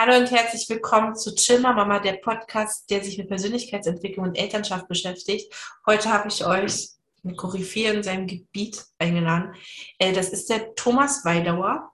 [0.00, 4.86] Hallo und herzlich willkommen zu Chilmer Mama, der Podcast, der sich mit Persönlichkeitsentwicklung und Elternschaft
[4.86, 5.52] beschäftigt.
[5.86, 6.90] Heute habe ich euch
[7.24, 9.56] eine Koryphäe in seinem Gebiet eingeladen.
[9.98, 11.92] Äh, das ist der Thomas Weidauer.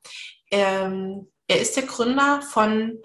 [0.51, 3.01] Ähm, er ist der Gründer von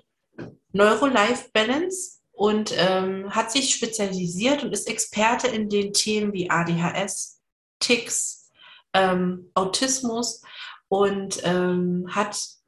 [0.73, 7.39] Neurolife Balance und ähm, hat sich spezialisiert und ist Experte in den Themen wie ADHS,
[7.79, 8.49] Ticks,
[8.93, 10.41] ähm, Autismus
[10.89, 12.58] und hat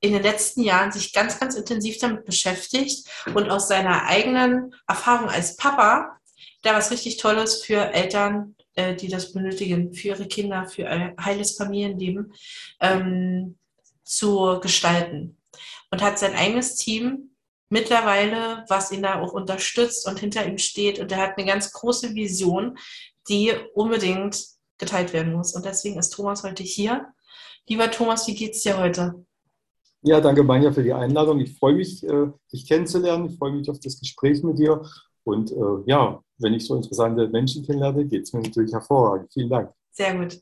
[0.00, 5.28] in den letzten Jahren sich ganz, ganz intensiv damit beschäftigt und aus seiner eigenen Erfahrung
[5.28, 6.20] als Papa
[6.62, 11.14] da was richtig Tolles für Eltern, äh, die das benötigen, für ihre Kinder, für ein
[11.22, 12.32] heiles Familienleben
[12.80, 13.58] ähm,
[14.02, 15.36] zu gestalten.
[15.90, 17.34] Und hat sein eigenes Team
[17.68, 20.98] mittlerweile, was ihn da auch unterstützt und hinter ihm steht.
[20.98, 22.78] Und er hat eine ganz große Vision,
[23.28, 24.40] die unbedingt
[24.78, 25.54] geteilt werden muss.
[25.54, 27.12] Und deswegen ist Thomas heute hier.
[27.68, 29.24] Lieber Thomas, wie geht's dir heute?
[30.02, 31.40] Ja, danke, Manja, für die Einladung.
[31.40, 33.26] Ich freue mich, äh, dich kennenzulernen.
[33.26, 34.82] Ich freue mich auf das Gespräch mit dir.
[35.24, 39.30] Und äh, ja, wenn ich so interessante Menschen kennenlerne, geht es mir natürlich hervorragend.
[39.32, 39.72] Vielen Dank.
[39.90, 40.40] Sehr gut.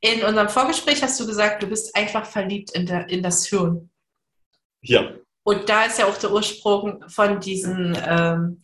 [0.00, 3.90] In unserem Vorgespräch hast du gesagt, du bist einfach verliebt in, der, in das Hirn.
[4.80, 5.12] Ja.
[5.44, 8.62] Und da ist ja auch der Ursprung von diesen ähm,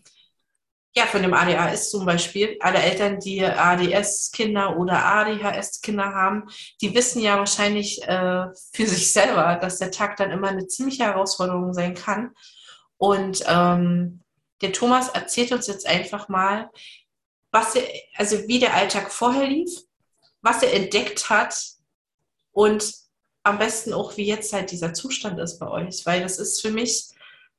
[0.98, 6.48] ja, von dem ADHS zum Beispiel, alle Eltern, die ADS-Kinder oder ADHS-Kinder haben,
[6.80, 11.04] die wissen ja wahrscheinlich äh, für sich selber, dass der Tag dann immer eine ziemliche
[11.04, 12.32] Herausforderung sein kann.
[12.96, 14.24] Und ähm,
[14.60, 16.68] der Thomas erzählt uns jetzt einfach mal,
[17.52, 17.84] was er,
[18.16, 19.70] also wie der Alltag vorher lief,
[20.42, 21.56] was er entdeckt hat
[22.50, 22.92] und
[23.44, 26.72] am besten auch, wie jetzt halt dieser Zustand ist bei euch, weil das ist für
[26.72, 27.08] mich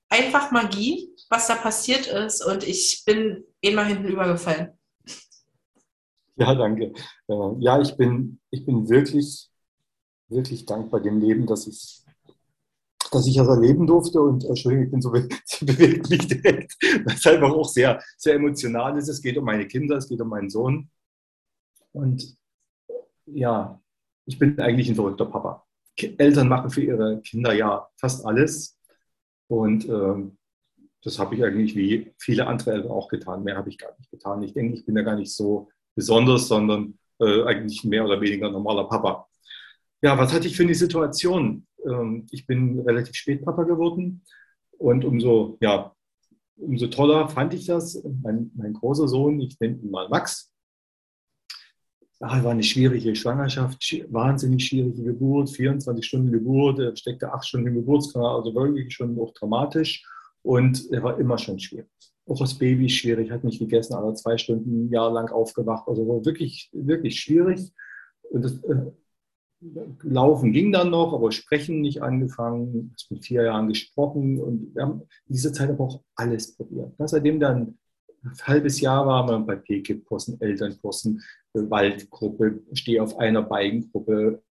[0.10, 4.80] einfach Magie, was da passiert ist und ich bin immer hinten übergefallen.
[6.36, 6.94] Ja, danke.
[7.28, 9.50] Äh, ja, ich bin, ich bin wirklich,
[10.30, 12.04] wirklich dankbar dem Leben, dass ich,
[13.12, 14.22] dass ich das erleben durfte.
[14.22, 15.12] Und Entschuldigung, ich bin so
[15.66, 19.10] bewegt mich direkt, weil es einfach auch sehr, sehr emotional ist.
[19.10, 20.90] Es geht um meine Kinder, es geht um meinen Sohn.
[21.92, 22.38] Und
[23.26, 23.82] ja,
[24.26, 25.66] ich bin eigentlich ein verrückter Papa.
[26.18, 28.80] Eltern machen für ihre Kinder ja fast alles.
[29.48, 30.39] Und ähm,
[31.02, 33.44] das habe ich eigentlich wie viele andere Eltern auch getan.
[33.44, 34.44] Mehr habe ich gar nicht getan.
[34.44, 38.50] Ich denke, ich bin ja gar nicht so besonders, sondern äh, eigentlich mehr oder weniger
[38.50, 39.28] normaler Papa.
[40.02, 41.66] Ja, was hatte ich für eine Situation?
[41.86, 44.24] Ähm, ich bin relativ spät Papa geworden
[44.78, 45.94] und umso, ja,
[46.58, 48.02] umso toller fand ich das.
[48.22, 50.54] Mein, mein großer Sohn, ich nenne ihn mal Max,
[52.20, 57.76] ah, war eine schwierige Schwangerschaft, wahnsinnig schwierige Geburt, 24 Stunden Geburt, steckte acht Stunden im
[57.76, 60.04] Geburtskanal, also wirklich schon auch dramatisch.
[60.42, 61.90] Und er war immer schon schwierig.
[62.26, 65.88] Auch als Baby schwierig, hat nicht gegessen, alle zwei Stunden ein Jahr lang aufgewacht.
[65.88, 67.72] Also war wirklich, wirklich schwierig.
[68.30, 68.92] Und das, äh,
[70.04, 72.94] Laufen ging dann noch, aber Sprechen nicht angefangen.
[72.98, 76.94] Ich mit vier Jahren gesprochen und wir haben in dieser Zeit aber auch alles probiert.
[76.98, 77.78] Seitdem dann
[78.24, 81.22] ein halbes Jahr war man bei PKIP-Kursen, Elternkursen,
[81.54, 84.42] Waldgruppe, Steh auf einer Beigengruppe,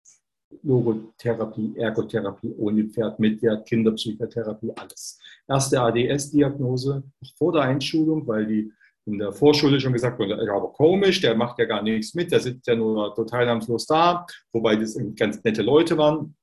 [0.62, 5.20] Logotherapie, Ergotherapie ohne Pferd, mit Pferd, Kinderpsychotherapie, alles.
[5.47, 7.03] Erste ADS-Diagnose
[7.36, 8.72] vor der Einschulung, weil die
[9.06, 12.31] in der Vorschule schon gesagt wurde, ja, aber komisch, der macht ja gar nichts mit,
[12.31, 16.37] der sitzt ja nur total namenslos da, wobei das ganz nette Leute waren.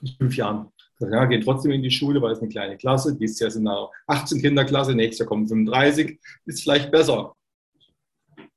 [0.00, 0.72] In fünf Jahren.
[0.98, 3.90] Ja, gehen trotzdem in die Schule, weil es eine kleine Klasse, dieses Jahr sind da
[4.06, 7.34] 18 Kinderklasse, nächstes Jahr kommen 35, ist vielleicht besser.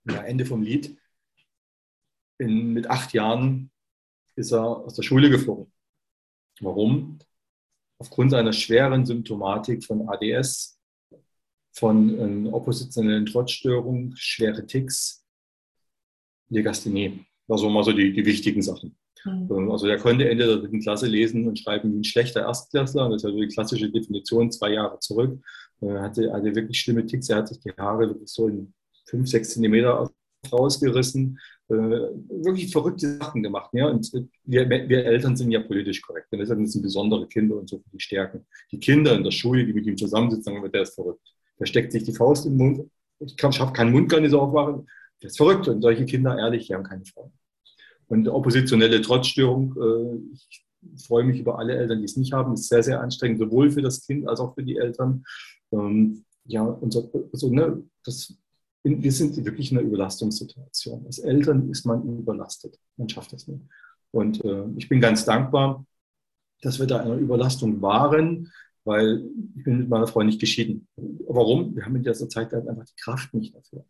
[0.09, 0.97] Ja, Ende vom Lied.
[2.37, 3.71] In, mit acht Jahren
[4.35, 5.71] ist er aus der Schule geflogen.
[6.61, 7.19] Warum?
[7.99, 10.79] Aufgrund seiner schweren Symptomatik von ADS,
[11.71, 15.25] von äh, oppositionellen Trotzstörungen, schwere Ticks,
[16.49, 17.25] Legasthenie.
[17.47, 18.95] Das waren mal so die, die wichtigen Sachen.
[19.25, 19.71] Mhm.
[19.71, 23.09] Also er konnte Ende der dritten Klasse lesen und schreiben wie ein schlechter Erstklässler.
[23.09, 25.41] Das ist also die klassische Definition zwei Jahre zurück.
[25.81, 27.29] Er hatte, hatte wirklich schlimme Ticks.
[27.29, 28.73] Er hat sich die Haare wirklich so in
[29.05, 30.09] fünf, sechs Zentimeter
[30.51, 31.39] rausgerissen,
[31.69, 33.69] äh, wirklich verrückte Sachen gemacht.
[33.73, 33.87] Ja?
[33.87, 36.27] Und äh, wir, wir Eltern sind ja politisch korrekt.
[36.31, 38.45] Sagen, das sind besondere Kinder und so die stärken.
[38.71, 41.25] Die Kinder in der Schule, die mit ihm zusammensitzen, sagen, der ist verrückt.
[41.59, 42.89] Der steckt sich die Faust im Mund.
[43.19, 44.87] Ich kann, schaffe keinen Mund gar nicht so aufmachen.
[45.21, 45.67] Der ist verrückt.
[45.67, 47.33] Und solche Kinder, ehrlich, die haben keine Freunde.
[48.07, 50.65] Und oppositionelle Trotzstörung, äh, ich
[51.07, 52.53] freue mich über alle Eltern, die es nicht haben.
[52.53, 55.23] Ist sehr, sehr anstrengend, sowohl für das Kind als auch für die Eltern.
[55.71, 58.35] Ähm, ja, und so, ne, das
[58.83, 61.05] wir sind wirklich in einer Überlastungssituation.
[61.05, 62.77] Als Eltern ist man überlastet.
[62.97, 63.63] Man schafft das nicht.
[64.11, 65.85] Und äh, ich bin ganz dankbar,
[66.61, 68.51] dass wir da in einer Überlastung waren,
[68.83, 69.25] weil
[69.55, 70.87] ich bin mit meiner Frau nicht geschieden.
[70.95, 71.75] Warum?
[71.75, 73.85] Wir haben in dieser Zeit halt einfach die Kraft nicht dafür.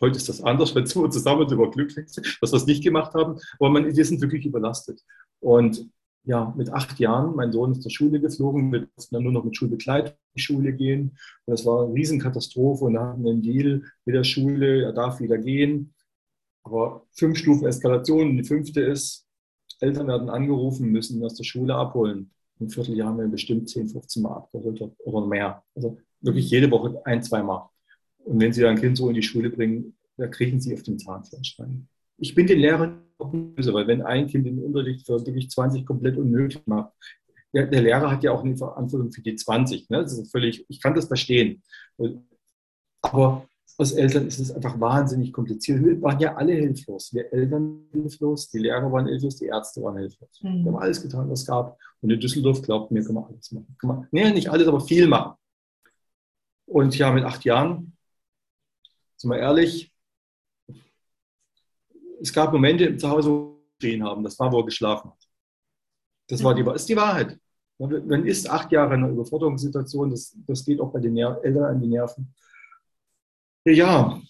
[0.00, 3.14] Heute ist das anders, wenn wir zusammen über glücklich sind, dass wir es nicht gemacht
[3.14, 3.38] haben.
[3.58, 5.04] Aber man, wir sind wirklich überlastet.
[5.40, 5.88] Und
[6.28, 9.44] ja, mit acht Jahren, mein Sohn ist zur Schule geflogen, wir durften dann nur noch
[9.44, 11.16] mit Schulbegleitung in die Schule gehen.
[11.46, 14.92] Und das war eine Riesenkatastrophe und da hatten wir einen Deal mit der Schule, er
[14.92, 15.94] darf wieder gehen.
[16.64, 19.26] Aber fünf Stufen Eskalation und die fünfte ist,
[19.80, 22.30] Eltern werden angerufen, müssen ihn aus der Schule abholen.
[22.60, 25.62] Im Vierteljahr haben wir bestimmt 10, 15 Mal abgeholt oder mehr.
[25.74, 27.70] Also wirklich jede Woche ein, zwei Mal.
[28.18, 30.98] Und wenn Sie ein Kind so in die Schule bringen, da kriegen Sie auf den
[30.98, 31.88] Zahnfleisch rein.
[32.18, 36.16] Ich bin den Lehrern böse, weil wenn ein Kind den Unterricht für wirklich 20 komplett
[36.16, 36.92] unmöglich macht,
[37.52, 39.88] der, der Lehrer hat ja auch eine Verantwortung für die 20.
[39.90, 40.02] Ne?
[40.02, 41.62] Das ist völlig, ich kann das verstehen.
[43.02, 43.46] Aber
[43.78, 45.84] als Eltern ist es einfach wahnsinnig kompliziert.
[45.84, 47.14] Wir waren ja alle hilflos.
[47.14, 50.40] Wir Eltern hilflos, die Lehrer waren hilflos, die Ärzte waren hilflos.
[50.42, 50.64] Mhm.
[50.64, 51.78] Wir haben alles getan, was es gab.
[52.00, 53.76] Und in Düsseldorf glaubten wir, kann man alles machen.
[53.78, 55.34] Kann man, nee, nicht alles, aber viel machen.
[56.66, 57.96] Und ja, mit acht Jahren,
[59.16, 59.92] sind wir ehrlich,
[62.20, 64.22] es gab Momente im Zuhause, wo wir geschrien haben.
[64.22, 65.28] Das war, wo er geschlafen hat.
[66.28, 66.70] Das war die, mhm.
[66.70, 67.38] ist die Wahrheit.
[67.78, 70.10] Man ist acht Jahre in einer Überforderungssituation.
[70.10, 72.34] Das, das geht auch bei den Ner Eltern an die Nerven.
[73.64, 74.20] Ja,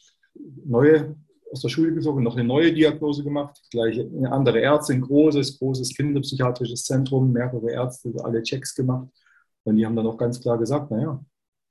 [0.65, 1.17] neue
[1.51, 3.61] aus der Schule gezogen, noch eine neue Diagnose gemacht.
[3.71, 9.09] Gleich eine andere Ärztin, großes, großes kinderpsychiatrisches Zentrum, mehrere Ärzte, alle Checks gemacht.
[9.65, 11.23] Und die haben dann auch ganz klar gesagt, naja,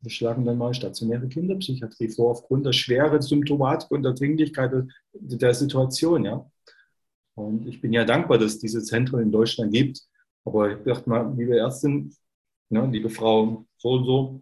[0.02, 4.72] wir schlagen dann mal stationäre Kinderpsychiatrie vor, aufgrund der schweren Symptomatik und der Dringlichkeit
[5.14, 6.26] der Situation.
[6.26, 6.50] Ja.
[7.36, 10.02] Und ich bin ja dankbar, dass es diese Zentren in Deutschland gibt.
[10.46, 12.16] Aber ich dachte mal, liebe Ärztin,
[12.70, 14.42] ne, liebe Frau so und so,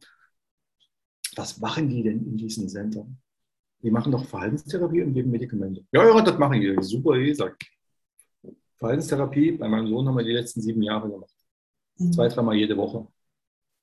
[1.35, 3.17] was machen die denn in diesen Zentren?
[3.81, 5.85] Die machen doch Verhaltenstherapie und geben Medikamente.
[5.91, 6.75] Ja, ja, das machen die.
[6.81, 7.57] Super, ich sag.
[8.77, 11.33] Verhaltenstherapie, bei meinem Sohn haben wir die letzten sieben Jahre gemacht.
[11.97, 12.11] Mhm.
[12.11, 13.07] Zwei, dreimal jede Woche.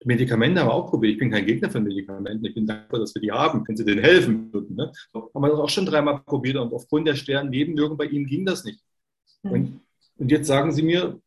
[0.04, 1.14] Medikamente haben wir auch probiert.
[1.14, 2.44] Ich bin kein Gegner von Medikamenten.
[2.44, 3.64] Ich bin dankbar, dass wir die haben.
[3.64, 4.50] Können Sie denen helfen?
[4.70, 4.92] Ne?
[5.14, 8.44] Haben wir das auch schon dreimal probiert und aufgrund der schweren Nebenwirkungen bei Ihnen ging
[8.44, 8.80] das nicht.
[9.42, 9.50] Mhm.
[9.52, 9.80] Und,
[10.18, 11.20] und, jetzt sagen Sie mir,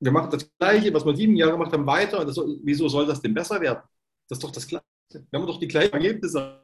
[0.00, 2.30] wir machen das Gleiche, was wir sieben Jahre gemacht haben, weiter.
[2.32, 3.82] Soll, wieso soll das denn besser werden?
[4.28, 4.84] Das ist doch das Gleiche.
[5.12, 6.62] Wir haben doch die gleichen Ergebnisse.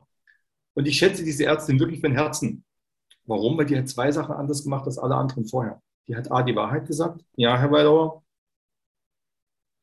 [0.74, 2.64] Und ich schätze diese Ärztin wirklich von Herzen.
[3.24, 3.58] Warum?
[3.58, 5.82] Weil die hat zwei Sachen anders gemacht als alle anderen vorher.
[6.06, 7.24] Die hat A, die Wahrheit gesagt.
[7.34, 8.22] Ja, Herr Weidauer,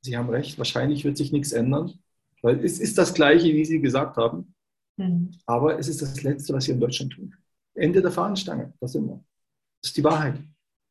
[0.03, 1.93] Sie haben recht, wahrscheinlich wird sich nichts ändern,
[2.41, 4.53] weil es ist das Gleiche, wie Sie gesagt haben,
[4.97, 5.31] mhm.
[5.45, 7.33] aber es ist das Letzte, was wir in Deutschland tun.
[7.73, 9.23] Ende der Fahnenstange, was immer.
[9.81, 10.39] Das ist die Wahrheit.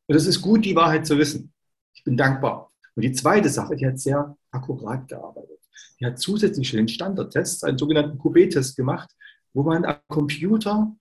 [0.07, 1.53] Und es ist gut, die Wahrheit zu wissen.
[1.93, 2.71] Ich bin dankbar.
[2.95, 5.59] Und die zweite Sache, die hat sehr akkurat gearbeitet.
[5.99, 9.11] Die hat zusätzlich für den Standardtest einen sogenannten QB-Test gemacht,
[9.53, 10.93] wo man am Computer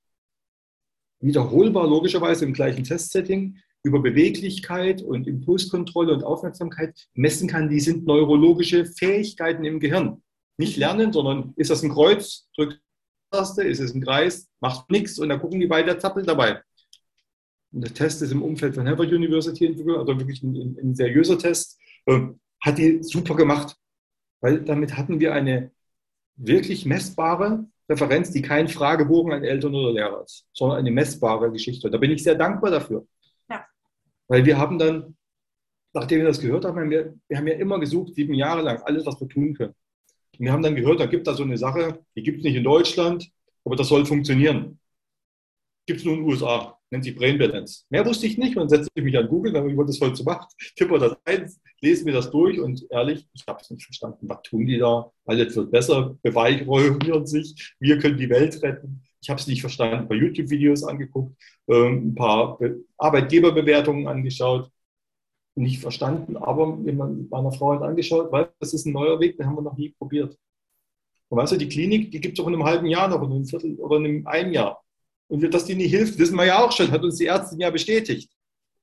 [1.21, 8.07] wiederholbar, logischerweise im gleichen Testsetting, über Beweglichkeit und Impulskontrolle und Aufmerksamkeit messen kann, die sind
[8.07, 10.23] neurologische Fähigkeiten im Gehirn.
[10.57, 12.81] Nicht lernen, sondern ist das ein Kreuz, drückt
[13.33, 16.61] Taste, ist es ein Kreis, macht nichts und dann gucken die beide zappeln dabei.
[17.73, 21.39] Und der Test ist im Umfeld von Harvard University entwickelt, also wirklich ein, ein seriöser
[21.39, 21.79] Test.
[22.07, 23.77] Ähm, hat die super gemacht,
[24.41, 25.73] weil damit hatten wir eine
[26.37, 31.89] wirklich messbare Referenz, die kein Fragebogen an Eltern oder Lehrer ist, sondern eine messbare Geschichte.
[31.89, 33.07] Und da bin ich sehr dankbar dafür.
[34.29, 35.17] Weil wir haben dann,
[35.93, 39.07] nachdem wir das gehört haben, wir, wir haben ja immer gesucht, sieben Jahre lang, alles,
[39.07, 39.75] was wir tun können.
[40.39, 42.45] Und wir haben dann gehört, da gibt es da so eine Sache, die gibt es
[42.45, 43.31] nicht in Deutschland,
[43.65, 44.79] aber das soll funktionieren.
[45.87, 47.85] Gibt es nur in den USA, nennt sich Brain Balance.
[47.91, 50.25] Mehr wusste ich nicht dann setze ich mich an Google, wenn ich das voll zu
[50.25, 50.47] machen,
[50.77, 54.29] tippe das ein, lese mir das durch und ehrlich, ich habe es nicht verstanden.
[54.29, 55.11] Was tun die da?
[55.27, 59.03] Alles wird besser, beweihräuchern sich, wir können die Welt retten.
[59.23, 61.37] Ich habe es nicht verstanden, ein paar YouTube-Videos angeguckt,
[61.69, 62.59] ähm, ein paar
[62.99, 64.69] Arbeitgeberbewertungen angeschaut.
[65.55, 69.55] Nicht verstanden, aber meiner Frau hat angeschaut, weil das ist ein neuer Weg, den haben
[69.55, 70.37] wir noch nie probiert.
[71.29, 73.31] Und weißt du, die Klinik, die gibt es auch in einem halben Jahr noch, in
[73.31, 74.83] einem Viertel oder in einem Jahr.
[75.29, 77.71] Und dass die nicht hilft, wissen wir ja auch schon, hat uns die Ärztin ja
[77.71, 78.31] bestätigt.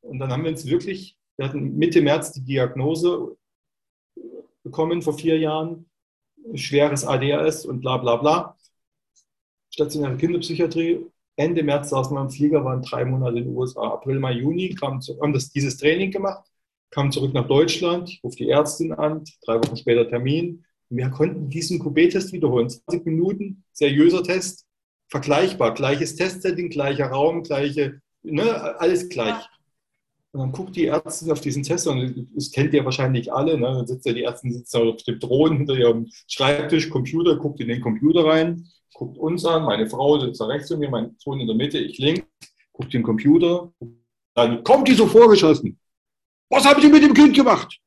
[0.01, 3.35] Und dann haben wir uns wirklich, wir hatten Mitte März die Diagnose
[4.63, 5.89] bekommen vor vier Jahren,
[6.53, 8.58] schweres ADHS und bla bla bla
[9.69, 11.05] stationäre Kinderpsychiatrie.
[11.35, 13.93] Ende März saßen wir im Flieger, waren drei Monate in den USA.
[13.93, 16.43] April, Mai, Juni kam zu, haben das, dieses Training gemacht,
[16.89, 20.65] kam zurück nach Deutschland, ich rufe die Ärztin an, drei Wochen später Termin.
[20.89, 22.69] wir konnten diesen QB-Test wiederholen.
[22.69, 24.65] 20 Minuten, seriöser Test,
[25.07, 29.45] vergleichbar, gleiches Testsetting, gleicher Raum, gleiche, ne, alles gleich.
[30.31, 33.57] Und dann guckt die Ärztin auf diesen Test und das kennt ihr wahrscheinlich alle.
[33.57, 33.65] Ne?
[33.65, 37.69] Dann sitzt ja die Ärztin sitzt auf dem Drohnen hinter ihrem Schreibtisch, Computer, guckt in
[37.69, 41.39] den Computer rein guckt uns an, meine Frau sitzt da rechts zu mir, mein Sohn
[41.39, 42.25] in der Mitte, ich links,
[42.73, 43.71] guckt den Computer,
[44.35, 45.79] dann kommt die so vorgeschossen.
[46.49, 47.79] Was haben Sie mit dem Kind gemacht?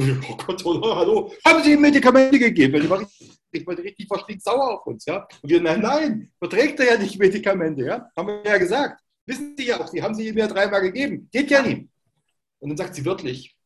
[0.00, 2.80] Oh Gott, oh, hallo, haben Sie ihm Medikamente gegeben?
[2.80, 5.26] Die war richtig, ich war richtig verstiegen sauer auf uns, ja.
[5.42, 8.08] Und wir, nein, nein, verträgt er ja nicht Medikamente, ja.
[8.16, 9.02] Haben wir ja gesagt.
[9.26, 11.28] Wissen Sie ja auch, die haben Sie ihm ja dreimal gegeben.
[11.32, 11.88] Geht ja nicht.
[12.60, 13.56] Und dann sagt sie wörtlich,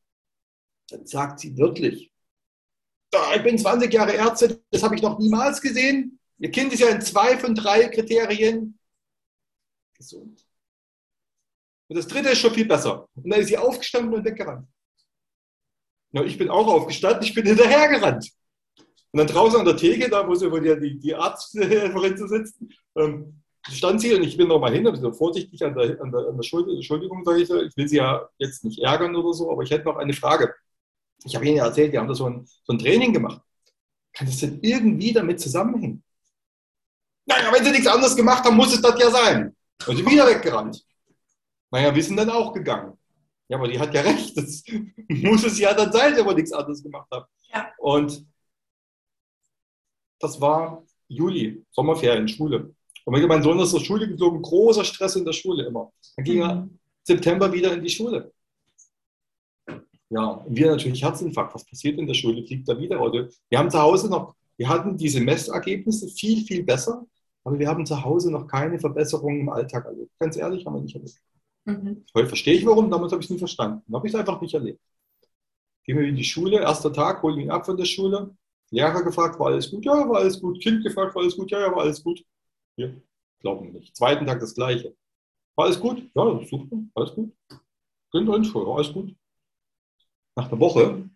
[0.89, 2.13] Dann sagt sie wirklich,
[3.35, 6.19] ich bin 20 Jahre Ärztin, das habe ich noch niemals gesehen.
[6.43, 8.77] Ihr Kind ist ja in zwei von drei Kriterien
[9.97, 10.45] gesund.
[11.87, 13.09] Und das dritte ist schon viel besser.
[13.15, 14.67] Und dann ist sie aufgestanden und weggerannt.
[16.11, 18.29] Ja, ich bin auch aufgestanden, ich bin hinterhergerannt.
[19.13, 22.59] Und dann draußen an der Theke, da wo, sie, wo die, die Arzthelferin sitzt,
[22.97, 26.37] ähm, stand sie und ich bin nochmal hin, so vorsichtig an der, an der, an
[26.37, 29.63] der Schuld, Entschuldigung, sage ich, ich will sie ja jetzt nicht ärgern oder so, aber
[29.63, 30.53] ich hätte noch eine Frage.
[31.25, 33.41] Ich habe Ihnen ja erzählt, die haben da so ein, so ein Training gemacht.
[34.13, 36.03] Kann das denn irgendwie damit zusammenhängen?
[37.33, 39.57] Naja, wenn sie nichts anderes gemacht haben, muss es das ja sein.
[39.87, 40.85] Und sie wieder weggerannt.
[41.71, 42.99] Naja, wir sind dann auch gegangen.
[43.49, 44.37] Ja, aber die hat ja recht.
[44.37, 44.63] Das
[45.09, 47.25] muss es ja dann sein, wenn wir nichts anderes gemacht haben.
[47.53, 47.71] Ja.
[47.79, 48.25] Und
[50.19, 52.75] das war Juli, Sommerferien, Schule.
[53.05, 55.93] Und mein Sohn ist zur Schule geflogen, großer Stress in der Schule immer.
[56.17, 56.79] Dann ging er mhm.
[57.03, 58.33] September wieder in die Schule.
[60.11, 61.55] Ja, und wir natürlich Herzinfarkt.
[61.55, 62.47] Was passiert in der Schule?
[62.47, 63.01] Fliegt da wieder?
[63.01, 67.05] Oder wir haben zu Hause noch, wir hatten diese Messergebnisse viel, viel besser,
[67.45, 70.13] aber wir haben zu Hause noch keine Verbesserungen im Alltag erlebt.
[70.19, 71.21] Ganz ehrlich, haben wir nicht erlebt.
[71.65, 72.05] Mhm.
[72.15, 73.83] Heute verstehe ich warum, damals habe ich es nie verstanden.
[73.87, 74.81] Dann habe ich es einfach nicht erlebt.
[75.85, 78.37] Gehen wir in die Schule, erster Tag, holen ihn ab von der Schule.
[78.71, 79.85] Lehrer gefragt, war alles gut?
[79.85, 80.61] Ja, war alles gut.
[80.63, 81.51] Kind gefragt, war alles gut?
[81.51, 82.25] Ja, ja, war alles gut.
[82.77, 83.03] Wir
[83.41, 83.95] glauben nicht.
[83.97, 84.97] Zweiten Tag das Gleiche.
[85.57, 86.11] War alles gut?
[86.15, 87.33] Ja, super, alles gut.
[88.11, 89.15] Kind und war alles gut.
[90.37, 91.11] Nach einer Woche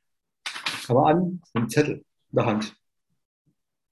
[0.86, 2.76] kam er an mit einem Zettel in der Hand.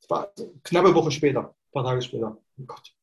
[0.00, 2.38] Das war knappe Woche später, paar Tage später.
[2.58, 2.94] Oh Gott.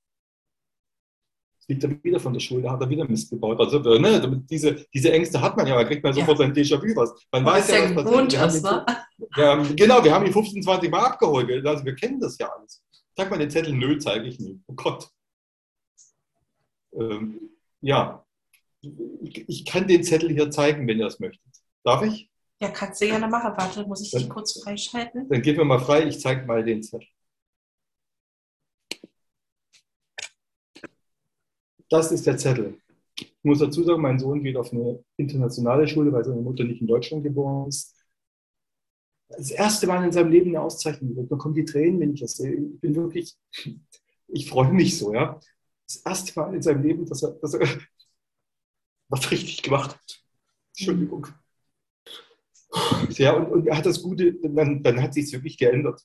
[1.59, 3.59] Jetzt liegt er wieder von der Schule, da hat er wieder Mist gebaut.
[3.59, 6.45] Also, ne, diese, diese Ängste hat man ja, man kriegt man sofort ja.
[6.45, 7.13] sein Déjà-vu was.
[7.31, 8.55] Man weiß ja, was passiert.
[8.55, 8.85] Ist, ne?
[9.75, 11.65] genau, wir haben ihn 15, 20 Mal abgeholt.
[11.67, 12.83] Also wir kennen das ja alles.
[13.15, 14.59] Sag mal den Zettel, nö, zeige ich nie.
[14.65, 15.07] Oh Gott.
[16.93, 17.51] Ähm,
[17.81, 18.25] ja,
[18.81, 21.45] ich, ich, kann den Zettel hier zeigen, wenn ihr das möchtet.
[21.83, 22.29] Darf ich?
[22.59, 23.53] Ja, kannst du gerne machen.
[23.55, 25.29] Warte, muss ich dich kurz freischalten?
[25.29, 27.07] Dann gib mir mal frei, ich zeige mal den Zettel.
[31.91, 32.79] Das ist der Zettel.
[33.15, 36.81] Ich muss dazu sagen, mein Sohn geht auf eine internationale Schule, weil seine Mutter nicht
[36.81, 37.95] in Deutschland geboren ist
[39.37, 41.31] das erste Mal in seinem Leben eine Auszeichnung gekriegt.
[41.31, 42.53] Dann kommen die Tränen, wenn ich das sehe.
[42.53, 43.35] Ich bin wirklich,
[44.27, 45.39] ich freue mich so, ja.
[45.87, 47.67] Das erste Mal in seinem Leben, dass er, dass er
[49.09, 50.23] was richtig gemacht hat.
[50.77, 51.27] Entschuldigung.
[53.09, 56.01] Ja, und, und er hat das Gute, dann, dann hat sich es wirklich geändert.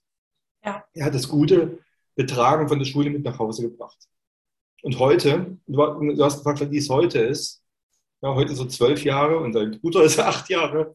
[0.64, 0.84] Ja.
[0.94, 1.78] Er hat das gute
[2.16, 4.08] Betragen von der Schule mit nach Hause gebracht.
[4.82, 7.62] Und heute, du hast gefragt, wie es heute ist.
[8.22, 10.94] Ja, heute so zwölf Jahre und sein Bruder ist acht Jahre.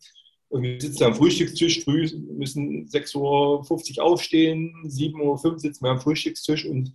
[0.49, 6.01] Und wir sitzen am Frühstückstisch, früh müssen 6.50 Uhr aufstehen, 7.05 Uhr sitzen wir am
[6.01, 6.93] Frühstückstisch und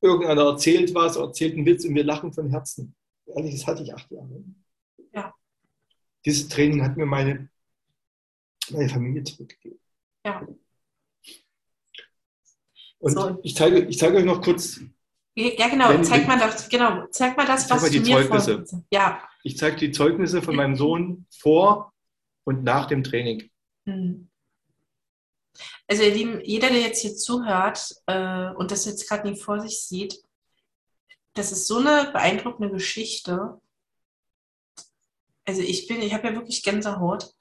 [0.00, 2.94] irgendeiner erzählt was, erzählt einen Witz und wir lachen von Herzen.
[3.26, 4.44] Ehrlich, das hatte ich acht Jahre.
[5.12, 5.34] Ja.
[6.24, 7.50] Dieses Training hat mir meine,
[8.70, 9.78] meine Familie zurückgegeben.
[10.24, 10.46] Ja.
[12.98, 13.38] Und so.
[13.42, 14.80] ich, zeige, ich zeige euch noch kurz.
[15.34, 18.84] Ja, genau, wenn, zeig mal das, genau, zeig mal das, was du mir Zeugnisse.
[18.92, 19.22] Ja.
[19.42, 21.92] Ich zeige die Zeugnisse von meinem Sohn vor
[22.44, 23.50] und nach dem Training.
[23.86, 24.28] Hm.
[25.88, 29.60] Also ihr Lieben, jeder, der jetzt hier zuhört äh, und das jetzt gerade nicht vor
[29.60, 30.22] sich sieht,
[31.34, 33.58] das ist so eine beeindruckende Geschichte.
[35.44, 37.34] Also ich bin, ich habe ja wirklich Gänsehaut.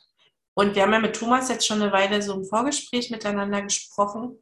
[0.53, 4.37] Und wir haben ja mit Thomas jetzt schon eine Weile so im Vorgespräch miteinander gesprochen.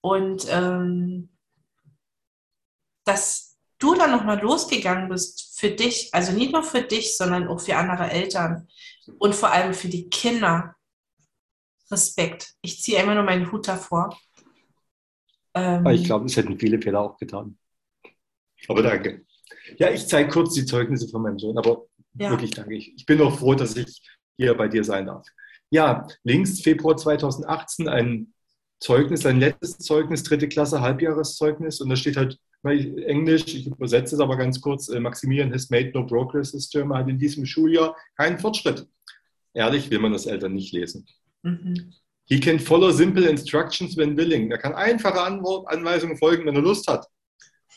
[0.00, 1.28] Und ähm,
[3.04, 7.60] dass du dann nochmal losgegangen bist für dich, also nicht nur für dich, sondern auch
[7.60, 8.68] für andere Eltern,
[9.18, 10.76] und vor allem für die Kinder
[11.90, 12.54] Respekt.
[12.62, 14.18] Ich ziehe immer nur meinen Hut davor.
[15.54, 17.58] Ähm, ich glaube, das hätten viele Fehler auch getan.
[18.68, 19.26] Aber danke.
[19.76, 22.30] Ja, ich zeige kurz die Zeugnisse von meinem Sohn, aber ja.
[22.30, 22.74] wirklich danke.
[22.74, 24.00] Ich, ich bin auch froh, dass ich
[24.36, 25.26] hier bei dir sein darf.
[25.70, 28.34] Ja, links Februar 2018 ein
[28.80, 34.20] Zeugnis, ein letztes Zeugnis, dritte Klasse, Halbjahreszeugnis und da steht halt Englisch, ich übersetze es
[34.20, 37.96] aber ganz kurz, äh, Maximilian has made no progress this term, hat in diesem Schuljahr
[38.16, 38.86] keinen Fortschritt.
[39.54, 41.06] Ehrlich will man das Eltern nicht lesen.
[41.42, 41.92] Mhm.
[42.24, 44.50] He can follow simple instructions when willing.
[44.50, 47.06] Er kann einfache Antwort, Anweisungen folgen, wenn er Lust hat.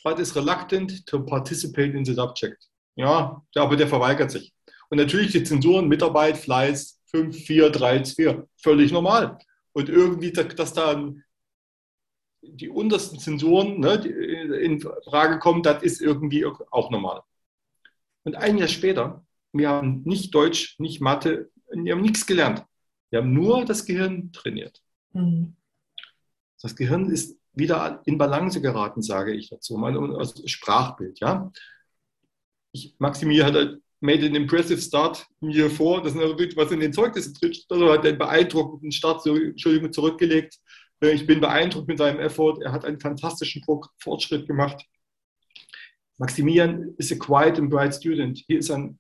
[0.04, 2.70] But is reluctant to participate in the subject.
[2.96, 4.54] Ja, aber der verweigert sich.
[4.90, 9.38] Und natürlich die Zensuren, Mitarbeit, Fleiß, 5, 4, 3, 4, völlig normal.
[9.74, 11.12] Und irgendwie, dass da
[12.42, 13.98] die untersten Zensuren ne,
[14.66, 17.22] in Frage kommen, das ist irgendwie auch normal.
[18.24, 22.66] Und ein Jahr später, wir haben nicht Deutsch, nicht Mathe, wir haben nichts gelernt.
[23.10, 24.82] Wir haben nur das Gehirn trainiert.
[25.14, 25.56] Mhm.
[26.62, 31.20] Das Gehirn ist wieder in Balance geraten, sage ich dazu, mal als Sprachbild.
[31.20, 31.52] Ja?
[32.72, 36.02] Ich, Maximilian, hat, made an impressive start mir vor.
[36.02, 37.72] Das ist natürlich, was in den Zeugnissen drin steht.
[37.72, 40.60] Also hat einen beeindruckenden Start, Entschuldigung, zurückgelegt.
[41.02, 42.62] Äh, ich bin beeindruckt mit seinem Effort.
[42.62, 43.64] Er hat einen fantastischen
[44.00, 44.86] Fortschritt gemacht.
[46.18, 48.44] Maximilian ist a quiet and bright student.
[48.48, 49.00] Hier ist ein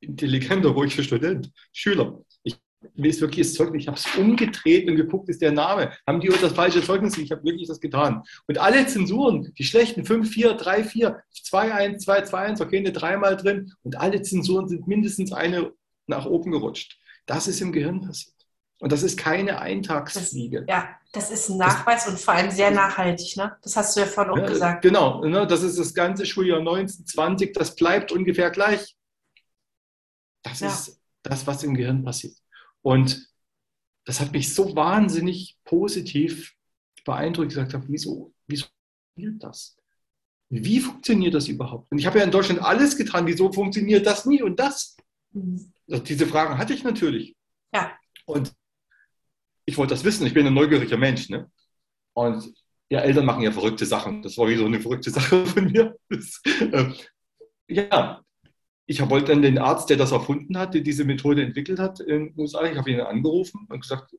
[0.00, 2.22] intelligenter, ruhiger Student, Schüler.
[2.42, 2.56] Ich
[2.94, 5.92] mir wirklich das Zeugnis, ich habe es umgedreht und geguckt, ist der Name.
[6.06, 7.18] Haben die das falsche Zeugnis?
[7.18, 8.22] Ich habe wirklich das getan.
[8.46, 12.78] Und alle Zensuren, die schlechten 5, 4, 3, 4, 2, 1, 2, 2, 1, okay,
[12.78, 13.72] eine dreimal drin.
[13.82, 15.72] Und alle Zensuren sind mindestens eine
[16.06, 16.98] nach oben gerutscht.
[17.26, 18.37] Das ist im Gehirn passiert.
[18.80, 20.64] Und das ist keine Eintagsfliege.
[20.68, 23.36] ja, das ist ein Nachweis das, und vor allem sehr nachhaltig.
[23.36, 23.56] Ne?
[23.62, 24.82] Das hast du ja vorhin auch ja, gesagt.
[24.82, 28.96] Genau, ne, das ist das ganze Schuljahr 19, 20, das bleibt ungefähr gleich.
[30.42, 30.68] Das ja.
[30.68, 32.36] ist das, was im Gehirn passiert.
[32.82, 33.28] Und
[34.04, 36.54] das hat mich so wahnsinnig positiv
[37.04, 37.48] beeindruckt.
[37.48, 38.66] Ich gesagt habe, wieso, wieso
[39.14, 39.76] funktioniert das?
[40.50, 41.90] Wie funktioniert das überhaupt?
[41.90, 43.26] Und ich habe ja in Deutschland alles getan.
[43.26, 44.96] Wieso funktioniert das nie und das?
[45.32, 45.72] Mhm.
[45.90, 47.36] Also diese Fragen hatte ich natürlich.
[47.74, 47.92] Ja.
[48.24, 48.54] Und
[49.68, 50.26] ich wollte das wissen.
[50.26, 51.28] Ich bin ein neugieriger Mensch.
[51.28, 51.50] Ne?
[52.14, 52.54] Und
[52.88, 54.22] ja, Eltern machen ja verrückte Sachen.
[54.22, 55.94] Das war wie so eine verrückte Sache von mir.
[56.08, 56.90] Das, äh,
[57.68, 58.22] ja,
[58.86, 62.28] ich wollte dann den Arzt, der das erfunden hat, der diese Methode entwickelt hat in
[62.28, 64.16] den USA, ich habe ihn angerufen und gesagt,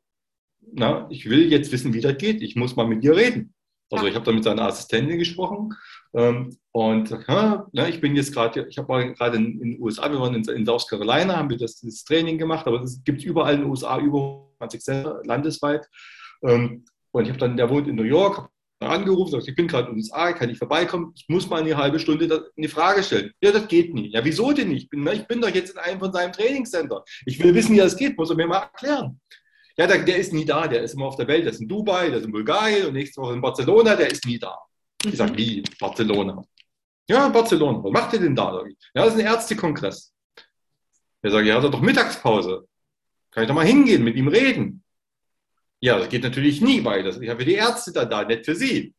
[0.71, 2.43] na, ich will jetzt wissen, wie das geht.
[2.43, 3.55] Ich muss mal mit dir reden.
[3.89, 5.73] Also ich habe dann mit seiner Assistentin gesprochen
[6.13, 10.19] ähm, und ja, ich bin jetzt gerade, ich habe gerade in, in, den USA, wir
[10.19, 13.55] waren in, in South Carolina, haben wir das, das Training gemacht, aber es gibt überall
[13.55, 15.87] in den USA über 20 Center landesweit.
[16.43, 18.49] Ähm, und ich habe dann, der wohnt in New York,
[18.79, 21.11] angerufen, sagt, ich bin gerade in den USA, kann ich vorbeikommen?
[21.15, 23.31] Ich muss mal eine halbe Stunde eine Frage stellen.
[23.41, 24.13] Ja, das geht nicht.
[24.13, 24.83] Ja, wieso denn nicht?
[24.83, 27.03] Ich bin, ich bin doch jetzt in einem von seinem Trainingscenter.
[27.25, 29.19] Ich will wissen, wie das geht, muss er mir mal erklären.
[29.77, 31.67] Ja, der, der, ist nie da, der ist immer auf der Welt, der ist in
[31.67, 34.57] Dubai, der ist in Bulgarien und nächste Woche in Barcelona, der ist nie da.
[35.05, 35.63] Ich sage, wie?
[35.79, 36.41] Barcelona.
[37.09, 37.83] Ja, Barcelona.
[37.83, 38.61] Was macht ihr denn da?
[38.93, 40.13] Ja, das ist ein Ärztekongress.
[41.21, 42.67] Er sagt, ja, hat er doch Mittagspause.
[43.31, 44.83] Kann ich doch mal hingehen, mit ihm reden.
[45.81, 48.55] Ja, das geht natürlich nie, weil das, ich habe die Ärzte dann da, nicht für
[48.55, 48.93] Sie.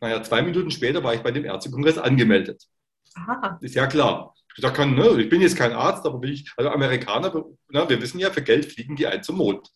[0.00, 2.64] Naja, zwei Minuten später war ich bei dem Ärztekongress angemeldet.
[3.14, 3.58] Aha.
[3.60, 4.34] Ist ja klar.
[4.56, 7.88] Ich, sag, kann, ne, ich bin jetzt kein Arzt, aber bin ich, also Amerikaner, na,
[7.88, 9.68] wir wissen ja, für Geld fliegen die ein zum Mond.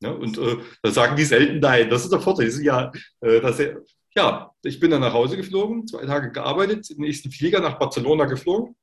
[0.00, 1.90] Ne, und äh, da sagen die selten nein.
[1.90, 2.46] Das ist der Vorteil.
[2.46, 3.60] Das ist ja, äh, das,
[4.14, 8.26] ja, ich bin dann nach Hause geflogen, zwei Tage gearbeitet, den nächsten Flieger nach Barcelona
[8.26, 8.76] geflogen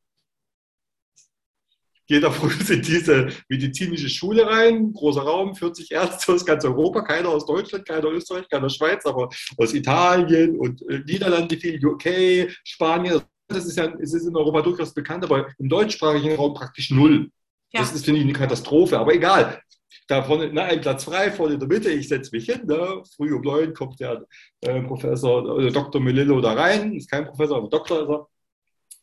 [2.09, 7.29] jeder früh in diese medizinische Schule rein, großer Raum, 40 Ärzte aus ganz Europa, keiner
[7.29, 11.83] aus Deutschland, keiner aus Österreich, keiner aus Schweiz, aber aus Italien und äh, Niederlande viel,
[11.85, 13.21] UK, Spanien.
[13.47, 17.29] Das ist ja es ist in Europa durchaus bekannt, aber im deutschsprachigen Raum praktisch null.
[17.71, 17.81] Ja.
[17.81, 19.61] Das ist, finde ich, eine Katastrophe, aber egal.
[20.07, 22.61] Da vorne, na, ein Platz frei, vorne in der Mitte, ich setze mich hin.
[22.65, 23.03] Ne?
[23.15, 24.25] Früh um neun kommt der
[24.61, 26.01] äh, Professor, äh, Dr.
[26.01, 28.27] Melillo da rein, ist kein Professor, aber Doktor ist er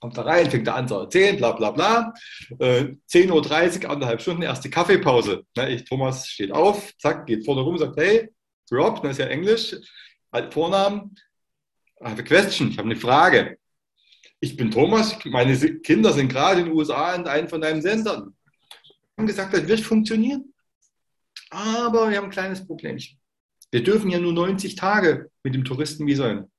[0.00, 2.14] kommt da rein, fängt da an zu erzählen, bla bla bla.
[2.58, 5.44] Äh, 10.30 Uhr, anderthalb Stunden, erste Kaffeepause.
[5.56, 8.28] Ne, ich, Thomas steht auf, zack, geht vorne rum, sagt, hey,
[8.70, 9.76] Rob, das ist ja Englisch,
[10.50, 11.16] Vornamen,
[12.00, 13.58] I have a question, ich habe eine Frage.
[14.38, 18.36] Ich bin Thomas, meine Kinder sind gerade in den USA in einem von deinen Sendern.
[19.16, 20.52] Haben gesagt, das wird funktionieren.
[21.48, 23.18] Aber wir haben ein kleines Problemchen.
[23.70, 26.50] Wir dürfen ja nur 90 Tage mit dem Touristenvisum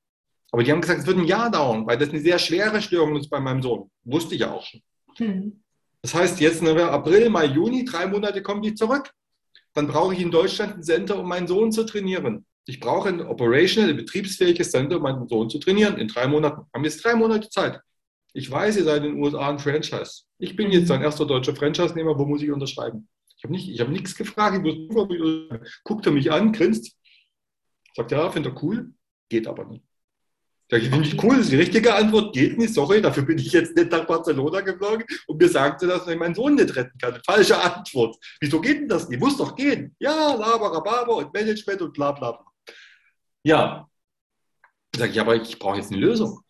[0.52, 3.16] aber die haben gesagt, es wird ein Jahr dauern, weil das eine sehr schwere Störung
[3.18, 3.90] ist bei meinem Sohn.
[4.04, 4.82] Wusste ich ja auch schon.
[5.20, 5.64] Mhm.
[6.02, 9.12] Das heißt, jetzt April, Mai, Juni, drei Monate kommen die zurück.
[9.74, 12.46] Dann brauche ich in Deutschland ein Center, um meinen Sohn zu trainieren.
[12.66, 15.98] Ich brauche ein operational, ein betriebsfähiges Center, um meinen Sohn zu trainieren.
[15.98, 16.66] In drei Monaten.
[16.74, 17.80] Haben jetzt drei Monate Zeit.
[18.34, 20.24] Ich weiß, ihr seid in den USA ein Franchise.
[20.38, 22.18] Ich bin jetzt ein erster deutscher Franchise-Nehmer.
[22.18, 23.08] Wo muss ich unterschreiben?
[23.38, 24.66] Ich habe nicht, hab nichts gefragt.
[24.66, 26.96] Ich guckt er mich an, grinst.
[27.96, 28.94] Sagt, ja, findet er cool.
[29.30, 29.87] Geht aber nicht.
[30.70, 33.54] Ich, finde ich cool, das ist die richtige Antwort, geht nicht, sorry, dafür bin ich
[33.54, 37.22] jetzt nicht nach Barcelona geflogen und mir sagte, dass ich meinen Sohn nicht retten kann.
[37.26, 38.18] Falsche Antwort.
[38.42, 39.20] Wieso geht denn das nicht?
[39.20, 39.96] Muss doch gehen.
[40.00, 42.46] Ja, Laber, Rhabarber und Management und bla bla bla.
[43.44, 43.90] Ja.
[44.94, 46.42] Sag ich, aber ich brauche jetzt eine Lösung.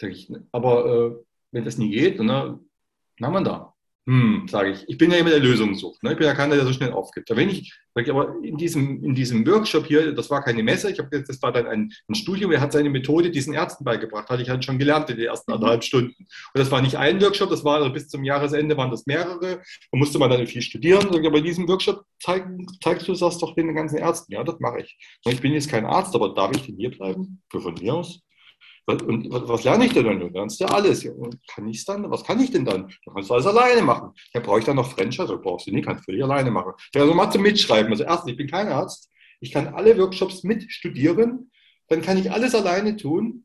[0.00, 2.64] Sag ich, aber äh, wenn das nie geht, dann, haben
[3.20, 3.73] wir da
[4.06, 6.02] hm, sage ich, ich bin ja immer der Lösungssucht.
[6.02, 6.12] Ne?
[6.12, 7.30] Ich bin ja keiner, der so schnell aufgibt.
[7.30, 10.62] Da wenn ich, sag ich, aber in diesem, in diesem Workshop hier, das war keine
[10.62, 13.82] Messe, ich habe das war dann ein, ein Studium, er hat seine Methode diesen Ärzten
[13.82, 15.54] beigebracht, hatte ich halt schon gelernt in den ersten mhm.
[15.54, 16.14] anderthalb Stunden.
[16.18, 19.62] Und das war nicht ein Workshop, das war also bis zum Jahresende waren das mehrere.
[19.90, 21.08] Da musste man dann viel studieren.
[21.10, 22.46] Sag ich, aber in diesem Workshop zeig,
[22.82, 24.34] zeigst du das doch den ganzen Ärzten.
[24.34, 24.98] Ja, das mache ich.
[25.24, 27.42] Ich bin jetzt kein Arzt, aber darf ich denn hier bleiben?
[27.50, 28.20] Für von mir aus?
[28.86, 30.20] Und was lerne ich denn dann?
[30.20, 31.02] Du lernst ja alles.
[31.04, 31.12] Ja,
[31.54, 32.10] kann ich dann?
[32.10, 32.88] Was kann ich denn dann?
[33.04, 34.10] Du kannst alles alleine machen.
[34.34, 35.22] Ja, brauche ich dann noch Franchise?
[35.22, 36.72] Also brauchst du nicht, kannst völlig alleine machen.
[36.94, 37.90] Ja, also mal zum Mitschreiben.
[37.92, 39.10] Also erstens, ich bin kein Arzt.
[39.40, 41.50] Ich kann alle Workshops mitstudieren.
[41.88, 43.44] Dann kann ich alles alleine tun.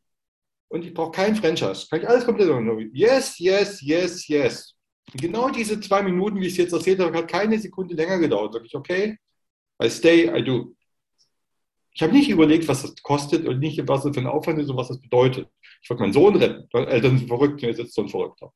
[0.69, 1.87] und ich brauche keinen Franchise.
[1.89, 2.91] Kann ich alles komplett machen.
[2.93, 4.75] Yes, yes, yes, yes.
[5.11, 8.19] Und genau diese zwei Minuten, wie ich es jetzt erzählt habe, hat keine Sekunde länger
[8.19, 8.53] gedauert.
[8.53, 9.17] Sag ich, okay,
[9.83, 10.75] I stay, I do.
[11.99, 14.69] Ich habe nicht überlegt, was das kostet und nicht, was das für ein Aufwand ist
[14.69, 15.49] und was das bedeutet.
[15.81, 16.65] Ich wollte meinen Sohn retten.
[16.71, 18.53] Eltern sind verrückt, jetzt ist so ein Verrückter.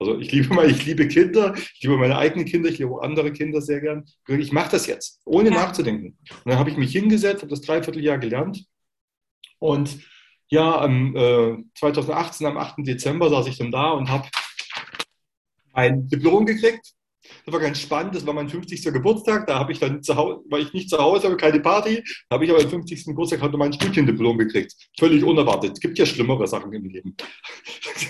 [0.00, 3.32] Also ich liebe, mal, ich liebe Kinder, ich liebe meine eigenen Kinder, ich liebe andere
[3.32, 4.04] Kinder sehr gern.
[4.26, 5.54] Ich mache das jetzt, ohne ja.
[5.54, 6.18] nachzudenken.
[6.28, 8.64] Und dann habe ich mich hingesetzt, habe das Dreivierteljahr gelernt.
[9.60, 10.00] Und
[10.50, 12.78] ja, am, äh, 2018, am 8.
[12.78, 14.26] Dezember, saß ich dann da und habe
[15.72, 16.94] ein Diplom gekriegt
[17.44, 18.14] das war ganz spannend.
[18.14, 18.82] Das war mein 50.
[18.92, 19.46] Geburtstag.
[19.46, 22.02] Da habe ich dann zu Hause, war ich nicht zu Hause, aber keine Party.
[22.30, 23.04] Habe ich aber am 50.
[23.06, 24.74] Geburtstag hatte mein Studiendiplom gekriegt.
[24.98, 25.72] Völlig unerwartet.
[25.74, 27.16] Es gibt ja schlimmere Sachen im Leben.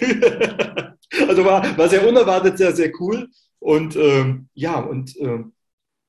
[1.29, 3.29] also war, war sehr unerwartet, sehr, sehr cool.
[3.59, 5.53] Und ähm, ja, und ähm,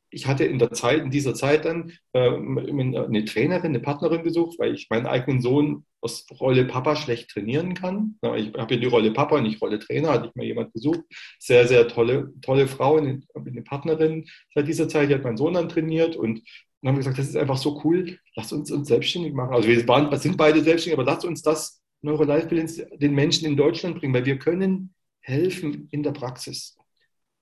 [0.10, 4.60] ich hatte in der Zeit, in dieser Zeit dann äh, eine Trainerin, eine Partnerin gesucht,
[4.60, 8.18] weil ich meinen eigenen Sohn aus Rolle Papa schlecht trainieren kann.
[8.36, 11.02] Ich habe ja die Rolle Papa, nicht Rolle Trainer, hatte ich mir jemand gesucht.
[11.40, 13.22] Sehr, sehr tolle, tolle Frau, eine,
[13.64, 16.42] Partnerin seit dieser Zeit, die hat meinen Sohn dann trainiert und
[16.82, 19.54] dann haben wir gesagt, das ist einfach so cool, lass uns uns selbstständig machen.
[19.54, 22.54] Also wir waren, sind beide selbstständig, aber lass uns das Neurolife
[22.98, 26.78] den Menschen in Deutschland bringen, weil wir können helfen in der Praxis.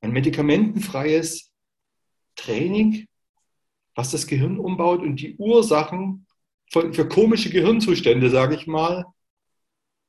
[0.02, 1.52] Ein medikamentenfreies
[2.36, 3.08] Training,
[3.96, 6.28] was das Gehirn umbaut und die Ursachen
[6.72, 9.06] von, für komische Gehirnzustände, sage ich mal,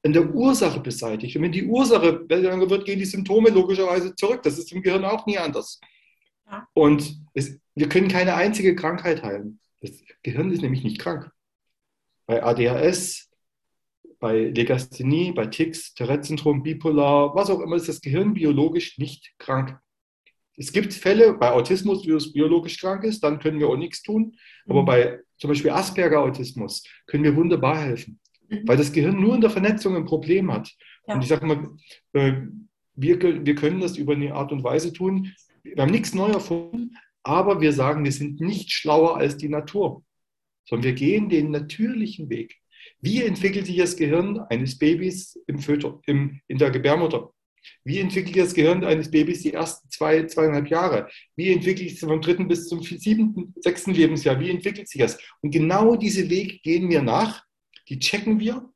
[0.03, 1.37] in der Ursache beseitigt.
[1.37, 4.43] Und wenn die Ursache besser wird, gehen die Symptome logischerweise zurück.
[4.43, 5.81] Das ist im Gehirn auch nie anders.
[6.47, 6.67] Ja.
[6.75, 9.61] Und es, wir können keine einzige Krankheit heilen.
[9.81, 11.31] Das Gehirn ist nämlich nicht krank.
[12.27, 13.29] Bei ADHS,
[14.19, 19.79] bei Legasthenie, bei Tics, Tourette-Syndrom, Bipolar, was auch immer, ist das Gehirn biologisch nicht krank.
[20.63, 24.01] Es gibt Fälle bei Autismus, wie es biologisch krank ist, dann können wir auch nichts
[24.03, 24.37] tun.
[24.67, 24.87] Aber mhm.
[24.87, 28.63] bei zum Beispiel Asperger-Autismus können wir wunderbar helfen, mhm.
[28.67, 30.71] weil das Gehirn nur in der Vernetzung ein Problem hat.
[31.09, 31.15] Ja.
[31.15, 31.69] Und ich sage mal,
[32.13, 32.35] äh,
[32.95, 35.33] wir, wir können das über eine Art und Weise tun.
[35.65, 40.05] Wir haben nichts neu erfunden, aber wir sagen, wir sind nicht schlauer als die Natur,
[40.65, 42.57] sondern wir gehen den natürlichen Weg.
[43.01, 47.33] Wie entwickelt sich das Gehirn eines Babys im Föter, im, in der Gebärmutter?
[47.85, 51.09] Wie entwickelt sich das Gehirn eines Babys die ersten zwei, zweieinhalb Jahre?
[51.37, 54.39] Wie entwickelt sich das vom dritten bis zum siebten, sechsten Lebensjahr?
[54.41, 55.19] Wie entwickelt sich das?
[55.41, 57.45] Und genau diese Wege gehen wir nach,
[57.89, 58.71] die checken wir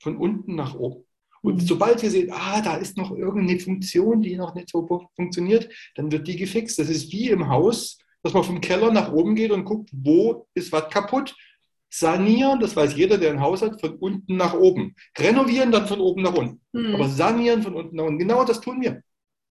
[0.00, 1.04] von unten nach oben.
[1.42, 1.66] Und mhm.
[1.66, 6.10] sobald wir sehen, ah, da ist noch irgendeine Funktion, die noch nicht so funktioniert, dann
[6.10, 6.78] wird die gefixt.
[6.78, 10.46] Das ist wie im Haus, dass man vom Keller nach oben geht und guckt, wo
[10.54, 11.36] ist was kaputt
[11.96, 14.96] Sanieren, das weiß jeder, der ein Haus hat, von unten nach oben.
[15.16, 16.60] Renovieren dann von oben nach unten.
[16.72, 16.96] Mhm.
[16.96, 18.18] Aber sanieren von unten nach unten.
[18.18, 19.00] Genau das tun wir.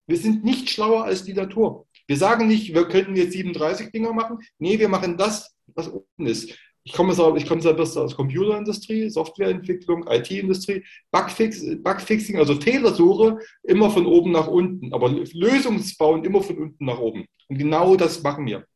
[0.06, 1.86] Wir sind nicht schlauer als die Natur.
[2.06, 4.40] Wir sagen nicht, wir könnten jetzt 37 Dinger machen.
[4.58, 6.54] Nee, wir machen das, was unten ist.
[6.86, 14.04] Ich komme, ich komme selbst aus Computerindustrie, Softwareentwicklung, IT-Industrie, Bugfix, Bugfixing, also Fehlersuche immer von
[14.04, 17.24] oben nach unten, aber Lösungsbauen immer von unten nach oben.
[17.48, 18.66] Und genau das machen wir.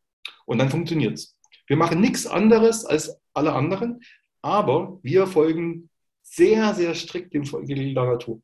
[0.47, 1.37] Und dann funktioniert es.
[1.67, 4.01] Wir machen nichts anderes als alle anderen,
[4.43, 5.89] aber wir folgen
[6.23, 8.43] sehr, sehr strikt dem Regeln der Natur.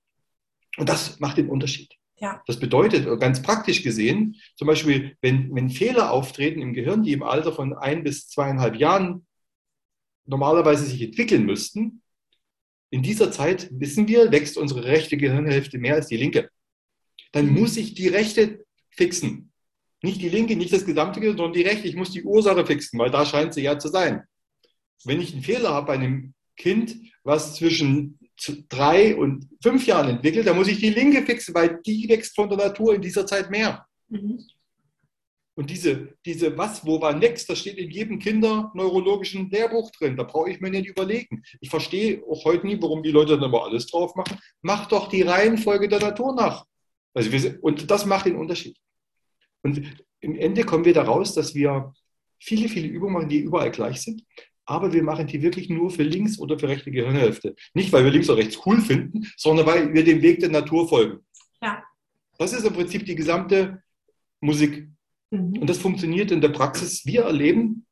[0.77, 1.95] Und das macht den Unterschied.
[2.19, 2.43] Ja.
[2.47, 7.23] Das bedeutet, ganz praktisch gesehen, zum Beispiel, wenn, wenn Fehler auftreten im Gehirn, die im
[7.23, 9.27] Alter von ein bis zweieinhalb Jahren
[10.27, 12.03] normalerweise sich entwickeln müssten,
[12.91, 16.49] in dieser Zeit, wissen wir, wächst unsere rechte Gehirnhälfte mehr als die linke.
[17.33, 17.61] Dann mhm.
[17.61, 19.53] muss ich die rechte fixen.
[20.03, 21.89] Nicht die linke, nicht das gesamte Gehirn, sondern die rechte.
[21.89, 24.23] Ich muss die Ursache fixen, weil da scheint sie ja zu sein.
[25.05, 28.19] Wenn ich einen Fehler habe bei einem Kind, was zwischen
[28.69, 32.49] drei und fünf Jahren entwickelt, dann muss ich die linke fixen, weil die wächst von
[32.49, 33.87] der Natur in dieser Zeit mehr.
[34.09, 34.45] Mhm.
[35.57, 40.17] Und diese, diese was, wo, wann wächst, das steht in jedem kinderneurologischen Lehrbuch drin.
[40.17, 41.45] Da brauche ich mir nicht überlegen.
[41.61, 44.37] Ich verstehe auch heute nie, warum die Leute dann immer alles drauf machen.
[44.63, 46.65] Mach doch die Reihenfolge der Natur nach.
[47.15, 48.77] Also wir, und das macht den Unterschied.
[49.63, 49.81] Und
[50.21, 51.95] im Ende kommen wir daraus, dass wir
[52.41, 54.25] viele, viele Übungen machen, die überall gleich sind.
[54.67, 57.55] Aber wir machen die wirklich nur für links oder für rechte Gehirnhälfte.
[57.75, 60.89] Nicht, weil wir links oder rechts cool finden, sondern weil wir dem Weg der Natur
[60.89, 61.19] folgen.
[61.63, 61.83] Ja.
[62.39, 63.83] Das ist im Prinzip die gesamte
[64.41, 64.89] Musik.
[65.31, 65.59] Mhm.
[65.59, 67.05] Und das funktioniert in der Praxis.
[67.05, 67.87] Wir erleben,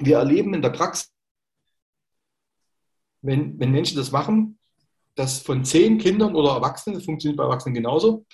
[0.00, 1.12] wir erleben in der Praxis,
[3.20, 4.58] wenn, wenn Menschen das machen,
[5.14, 8.24] dass von zehn Kindern oder Erwachsenen, das funktioniert bei Erwachsenen genauso,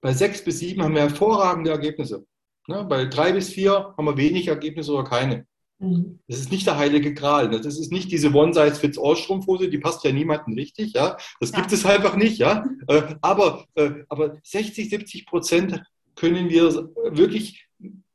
[0.00, 2.26] bei sechs bis sieben haben wir hervorragende Ergebnisse.
[2.68, 2.84] Ne?
[2.84, 5.46] Bei drei bis vier haben wir wenig Ergebnisse oder keine.
[5.82, 6.20] Mhm.
[6.28, 7.48] Das ist nicht der heilige Gral.
[7.48, 7.60] Ne?
[7.60, 10.92] Das ist nicht diese One-Size-Fits-All-Strumpfhose, die passt ja niemandem richtig.
[10.92, 11.16] Ja?
[11.40, 11.76] Das gibt ja.
[11.76, 12.38] es einfach nicht.
[12.38, 12.64] Ja?
[12.86, 15.82] Äh, aber, äh, aber 60, 70 Prozent
[16.14, 17.66] können wir wirklich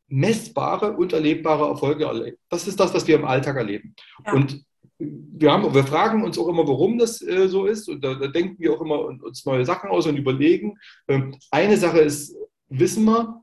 [0.08, 2.38] messbare und erlebbare Erfolge erleben.
[2.49, 3.93] Das ist das, was wir im Alltag erleben.
[4.25, 4.34] Ja.
[4.34, 4.63] Und
[4.99, 7.89] wir, haben, wir fragen uns auch immer, warum das äh, so ist.
[7.89, 10.77] Und da, da, denken wir auch immer uns neue Sachen aus und überlegen.
[11.08, 12.36] Ähm, eine Sache ist,
[12.69, 13.41] wissen wir,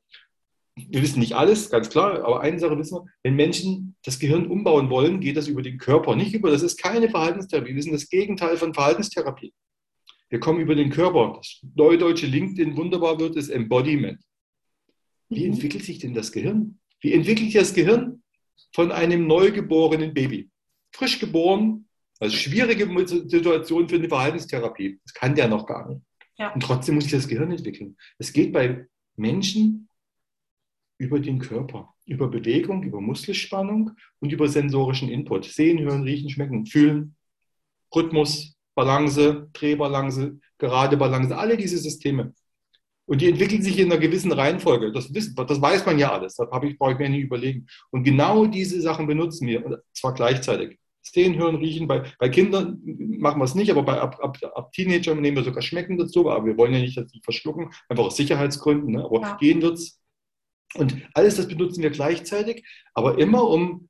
[0.76, 4.46] wir wissen nicht alles, ganz klar, aber eine Sache wissen wir, wenn Menschen das Gehirn
[4.46, 7.92] umbauen wollen, geht das über den Körper, nicht über, das ist keine Verhaltenstherapie, wir sind
[7.92, 9.52] das Gegenteil von Verhaltenstherapie.
[10.30, 11.34] Wir kommen über den Körper.
[11.36, 14.20] Das neudeutsche LinkedIn wunderbar wird, ist Embodiment.
[15.28, 15.52] Wie mhm.
[15.52, 16.80] entwickelt sich denn das Gehirn?
[17.00, 18.22] Wie entwickelt sich das Gehirn
[18.72, 20.50] von einem neugeborenen Baby?
[20.92, 21.86] Frisch geboren,
[22.18, 24.98] also schwierige Situation für eine Verhaltenstherapie.
[25.04, 26.02] Das kann der noch gar nicht.
[26.36, 26.52] Ja.
[26.52, 27.96] Und trotzdem muss sich das Gehirn entwickeln.
[28.18, 29.88] Es geht bei Menschen
[30.98, 35.44] über den Körper, über Bewegung, über Muskelspannung und über sensorischen Input.
[35.44, 37.16] Sehen, hören, riechen, schmecken, fühlen,
[37.94, 42.32] Rhythmus, Balance, Drehbalance, gerade Balance, alle diese Systeme.
[43.06, 44.90] Und die entwickeln sich in einer gewissen Reihenfolge.
[44.90, 46.36] Das, das weiß man ja alles.
[46.36, 47.66] Da ich, brauche ich mir nicht überlegen.
[47.90, 49.64] Und genau diese Sachen benutzen wir.
[49.64, 50.78] Und zwar gleichzeitig.
[51.02, 51.86] Sehen, hören, riechen.
[51.86, 52.80] Bei, bei Kindern
[53.18, 56.30] machen wir es nicht, aber bei ab, ab, ab Teenagern nehmen wir sogar Schmecken dazu.
[56.30, 58.92] Aber wir wollen ja nicht, dass sie verschlucken, einfach aus Sicherheitsgründen.
[58.92, 59.04] Ne?
[59.04, 59.36] Aber ja.
[59.36, 60.00] gehen wird es.
[60.76, 63.88] Und alles das benutzen wir gleichzeitig, aber immer um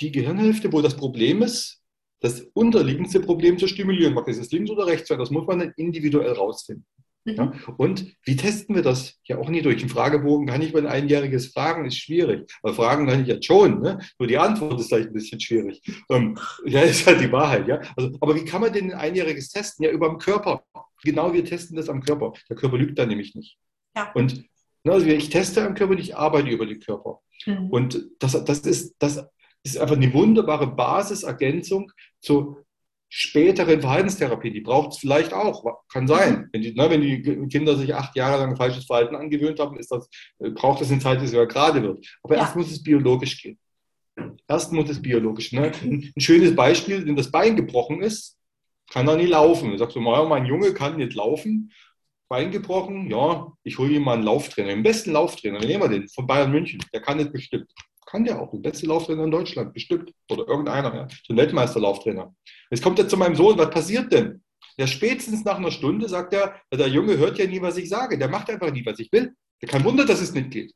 [0.00, 1.80] die Gehirnhälfte, wo das Problem ist,
[2.20, 4.14] das unterliegendste Problem zu stimulieren.
[4.14, 6.86] Mag das links oder rechts sein, das muss man dann individuell rausfinden.
[7.24, 7.34] Mhm.
[7.34, 7.52] Ja?
[7.76, 9.18] Und wie testen wir das?
[9.24, 12.50] Ja, auch nicht durch einen Fragebogen kann ich mein Einjähriges fragen, ist schwierig.
[12.62, 13.80] Aber fragen kann ich jetzt schon.
[13.80, 13.98] Ne?
[14.18, 15.82] Nur die Antwort ist vielleicht ein bisschen schwierig.
[16.10, 17.68] Ähm, ja, ist halt die Wahrheit.
[17.68, 17.80] Ja?
[17.96, 19.84] Also, aber wie kann man denn ein Einjähriges testen?
[19.84, 20.64] Ja, über den Körper.
[21.02, 22.32] Genau, wir testen das am Körper.
[22.48, 23.58] Der Körper lügt da nämlich nicht.
[23.94, 24.10] Ja.
[24.12, 24.44] Und
[24.92, 27.20] also ich teste am Körper, ich arbeite über den Körper.
[27.46, 27.70] Mhm.
[27.70, 29.24] Und das, das, ist, das
[29.62, 32.64] ist einfach eine wunderbare Basisergänzung zur
[33.08, 34.50] späteren Verhaltenstherapie.
[34.50, 36.34] Die braucht es vielleicht auch, kann sein.
[36.34, 36.48] Mhm.
[36.52, 39.90] Wenn, die, ne, wenn die Kinder sich acht Jahre lang falsches Verhalten angewöhnt haben, ist
[39.90, 40.08] das,
[40.40, 42.04] äh, braucht das eine Zeit, es ja gerade wird.
[42.22, 42.42] Aber ja.
[42.42, 43.58] erst muss es biologisch gehen.
[44.48, 45.52] Erst muss es biologisch.
[45.52, 45.72] Ne?
[45.82, 48.36] Ein, ein schönes Beispiel, wenn das Bein gebrochen ist,
[48.90, 49.70] kann er nie laufen.
[49.70, 51.72] Du sagst so, mein Junge kann nicht laufen.
[52.28, 56.08] Bein gebrochen, ja, ich hole ihm mal einen Lauftrainer, den besten Lauftrainer, nehmen wir den,
[56.08, 57.70] von Bayern München, der kann das bestimmt.
[58.06, 60.12] Kann der auch, der beste Lauftrainer in Deutschland, bestimmt.
[60.30, 62.34] Oder irgendeiner, ja, so ein Weltmeisterlauftrainer.
[62.70, 64.42] Jetzt kommt er zu meinem Sohn, was passiert denn?
[64.76, 68.18] Ja, spätestens nach einer Stunde sagt er, der Junge hört ja nie, was ich sage,
[68.18, 69.32] der macht einfach nie, was ich will.
[69.66, 70.72] Kein Wunder, dass es nicht geht.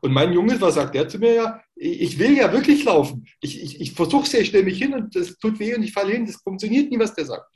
[0.00, 1.62] Und mein Junge, was sagt der zu mir ja?
[1.76, 3.24] Ich will ja wirklich laufen.
[3.40, 5.82] Ich, ich, ich versuche es ja, ich stelle mich hin und das tut weh und
[5.82, 6.26] ich falle hin.
[6.26, 7.48] Das funktioniert nie, was der sagt.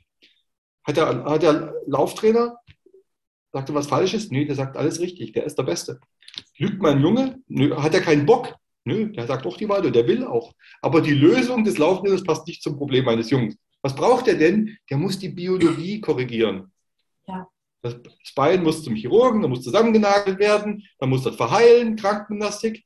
[0.85, 2.57] Hat der, hat der Lauftrainer
[3.53, 4.29] Sagt er was Falsches?
[4.29, 5.99] Nö, der sagt alles richtig, der ist der Beste.
[6.57, 7.39] Lügt mein Junge?
[7.47, 8.55] Nö, hat er keinen Bock?
[8.83, 10.53] Nö, der sagt doch die Wahrheit, der will auch.
[10.81, 13.55] Aber die Lösung des Laufmittels passt nicht zum Problem meines Jungs.
[13.81, 14.77] Was braucht er denn?
[14.89, 16.71] Der muss die Biologie korrigieren.
[17.27, 17.47] Ja.
[17.81, 17.95] Das
[18.35, 22.83] Bein muss zum Chirurgen, da muss zusammengenagelt werden, dann muss das verheilen, Krankengymnastik.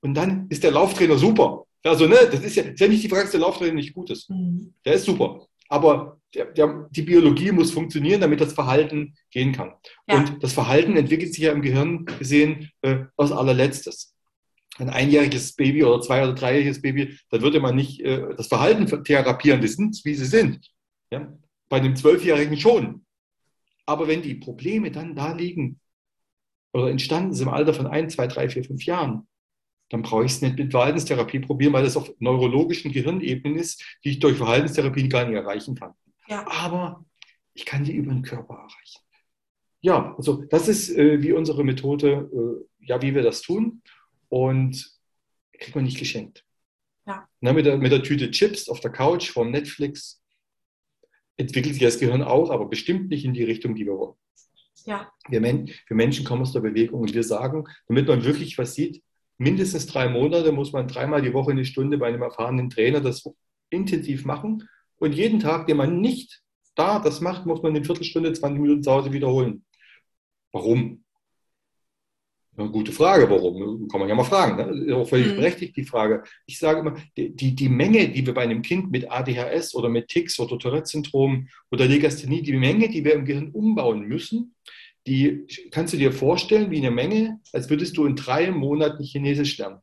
[0.00, 1.64] Und dann ist der Lauftrainer super.
[1.82, 4.10] Also, ne, das ist ja, ist ja nicht die Frage, dass der Lauftrainer nicht gut
[4.10, 4.30] ist.
[4.30, 4.72] Mhm.
[4.84, 5.46] Der ist super.
[5.68, 9.72] Aber der, der, die Biologie muss funktionieren, damit das Verhalten gehen kann.
[10.08, 10.16] Ja.
[10.16, 14.14] Und das Verhalten entwickelt sich ja im Gehirn gesehen äh, aus allerletztes.
[14.76, 19.04] Ein einjähriges Baby oder zwei- oder dreijähriges Baby, da würde man nicht äh, das Verhalten
[19.04, 20.68] therapieren, die sind, wie sie sind.
[21.10, 21.32] Ja?
[21.68, 23.06] Bei einem Zwölfjährigen schon.
[23.86, 25.80] Aber wenn die Probleme dann da liegen
[26.72, 29.28] oder entstanden sind im Alter von ein, zwei, drei, vier, fünf Jahren,
[29.94, 34.10] dann brauche ich es nicht mit Verhaltenstherapie probieren, weil das auf neurologischen Gehirnebenen ist, die
[34.10, 35.94] ich durch Verhaltenstherapie gar nicht erreichen kann.
[36.26, 36.44] Ja.
[36.48, 37.04] Aber
[37.52, 39.00] ich kann die über den Körper erreichen.
[39.82, 42.28] Ja, also das ist äh, wie unsere Methode,
[42.80, 43.82] äh, ja, wie wir das tun.
[44.28, 44.92] Und
[45.52, 46.44] kriegt man nicht geschenkt.
[47.06, 47.28] Ja.
[47.40, 50.20] Na, mit, der, mit der Tüte Chips auf der Couch vom Netflix
[51.36, 54.16] entwickelt sich das Gehirn auch, aber bestimmt nicht in die Richtung, die wir wollen.
[54.86, 55.12] Ja.
[55.28, 58.74] Wir, Men wir Menschen kommen aus der Bewegung und wir sagen, damit man wirklich was
[58.74, 59.04] sieht,
[59.38, 63.24] mindestens drei Monate muss man dreimal die Woche eine Stunde bei einem erfahrenen Trainer das
[63.70, 64.68] intensiv machen.
[64.96, 66.42] Und jeden Tag, den man nicht
[66.74, 69.64] da das macht, muss man eine Viertelstunde, 20 Minuten zu Hause wiederholen.
[70.52, 71.04] Warum?
[72.56, 73.88] Eine gute Frage, warum?
[73.88, 74.56] Kann man ja mal fragen.
[74.56, 74.86] Ne?
[74.86, 75.36] Ist auch völlig mhm.
[75.36, 76.22] berechtigt, die Frage.
[76.46, 80.06] Ich sage immer, die, die, Menge, die wir bei einem Kind mit ADHS oder mit
[80.06, 84.54] Tics oder Tourette-Syndrom oder Legasthenie, die Menge, die wir im Gehirn umbauen müssen,
[85.06, 89.58] die kannst du dir vorstellen wie eine Menge, als würdest du in drei Monaten Chinesisch
[89.58, 89.80] lernen.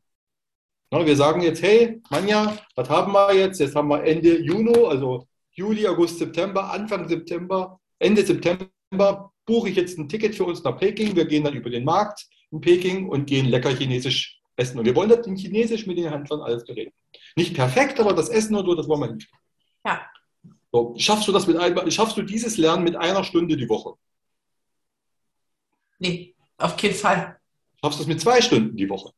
[0.90, 3.60] Na, wir sagen jetzt, hey, Manja, was haben wir jetzt?
[3.60, 9.76] Jetzt haben wir Ende Juni, also Juli, August, September, Anfang September, Ende September buche ich
[9.76, 11.14] jetzt ein Ticket für uns nach Peking.
[11.16, 14.78] Wir gehen dann über den Markt in Peking und gehen lecker Chinesisch essen.
[14.78, 16.92] Und wir wollen das in Chinesisch mit den Händlern alles bereden.
[17.36, 19.30] Nicht perfekt, aber das Essen und so, das wollen wir nicht.
[19.84, 20.02] Ja.
[20.72, 23.94] So, schaffst du das mit ein, schaffst du dieses Lernen mit einer Stunde die Woche?
[26.02, 27.38] Nee, auf keinen Fall.
[27.80, 29.12] Schaffst du es mit zwei Stunden die Woche?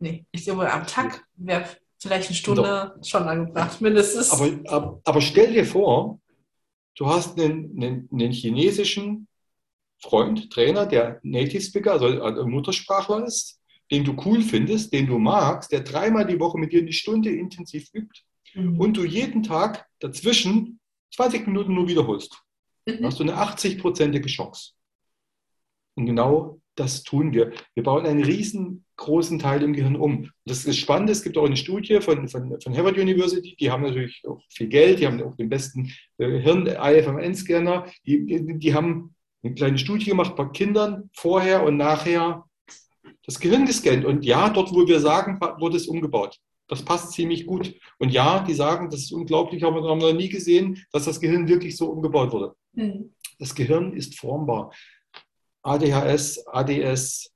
[0.00, 1.64] Nee, ich glaube, am Tag wäre
[2.00, 3.04] vielleicht eine Stunde Doch.
[3.04, 4.32] schon angebracht, mindestens.
[4.32, 6.20] Aber, aber, aber, stell dir vor,
[6.96, 9.28] du hast einen, einen, einen chinesischen
[10.02, 13.60] Freund, Trainer, der Native Speaker, also Muttersprachler ist,
[13.92, 17.30] den du cool findest, den du magst, der dreimal die Woche mit dir eine Stunde
[17.30, 18.22] intensiv übt
[18.54, 18.80] mhm.
[18.80, 20.80] und du jeden Tag dazwischen
[21.14, 22.36] 20 Minuten nur wiederholst.
[22.86, 23.04] Mhm.
[23.04, 24.72] Hast du eine 80-prozentige Chance.
[25.94, 27.52] Und genau das tun wir.
[27.74, 30.30] Wir bauen einen riesengroßen Teil im Gehirn um.
[30.44, 33.82] Das ist spannend, es gibt auch eine Studie von, von, von Harvard University, die haben
[33.82, 39.54] natürlich auch viel Geld, die haben auch den besten äh, Hirn-IFMN-Scanner, die, die, haben eine
[39.54, 42.44] kleine Studie gemacht bei Kindern vorher und nachher
[43.24, 44.04] das Gehirn gescannt.
[44.04, 46.38] Und ja, dort, wo wir sagen, wurde es umgebaut.
[46.66, 47.74] Das passt ziemlich gut.
[47.98, 51.20] Und ja, die sagen, das ist unglaublich, aber wir haben noch nie gesehen, dass das
[51.20, 52.54] Gehirn wirklich so umgebaut wurde.
[52.72, 53.12] Mhm.
[53.38, 54.72] Das Gehirn ist formbar.
[55.64, 57.32] ADHS, ADS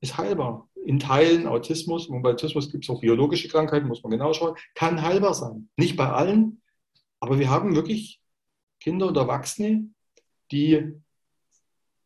[0.00, 0.68] ist heilbar.
[0.84, 4.54] In Teilen Autismus, und bei Autismus gibt es auch biologische Krankheiten, muss man genau schauen,
[4.74, 5.70] kann heilbar sein.
[5.76, 6.62] Nicht bei allen,
[7.20, 8.20] aber wir haben wirklich
[8.80, 9.88] Kinder und Erwachsene,
[10.52, 10.92] die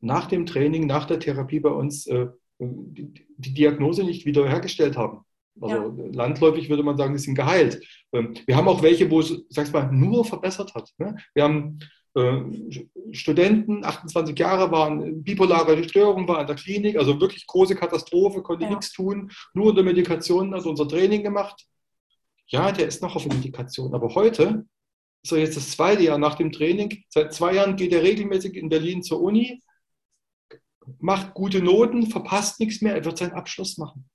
[0.00, 2.28] nach dem Training, nach der Therapie bei uns äh,
[2.60, 5.24] die, die, Diagnose nicht wiederhergestellt haben.
[5.60, 6.04] Also ja.
[6.12, 7.84] landläufig würde man sagen, die sind geheilt.
[8.12, 10.92] Ähm, wir haben auch welche, wo es, sag's mal, nur verbessert hat.
[10.98, 11.16] Ne?
[11.34, 11.80] Wir haben
[13.12, 18.64] Studenten, 28 Jahre waren, bipolare Störung, war in der Klinik, also wirklich große Katastrophe, konnte
[18.64, 18.70] ja.
[18.70, 21.66] nichts tun, nur unter Medikation hat unser Training gemacht.
[22.48, 24.64] Ja, der ist noch auf Medikation, aber heute
[25.22, 27.04] ist er jetzt das zweite Jahr nach dem Training.
[27.08, 29.62] Seit zwei Jahren geht er regelmäßig in Berlin zur Uni,
[30.98, 34.08] macht gute Noten, verpasst nichts mehr, er wird seinen Abschluss machen.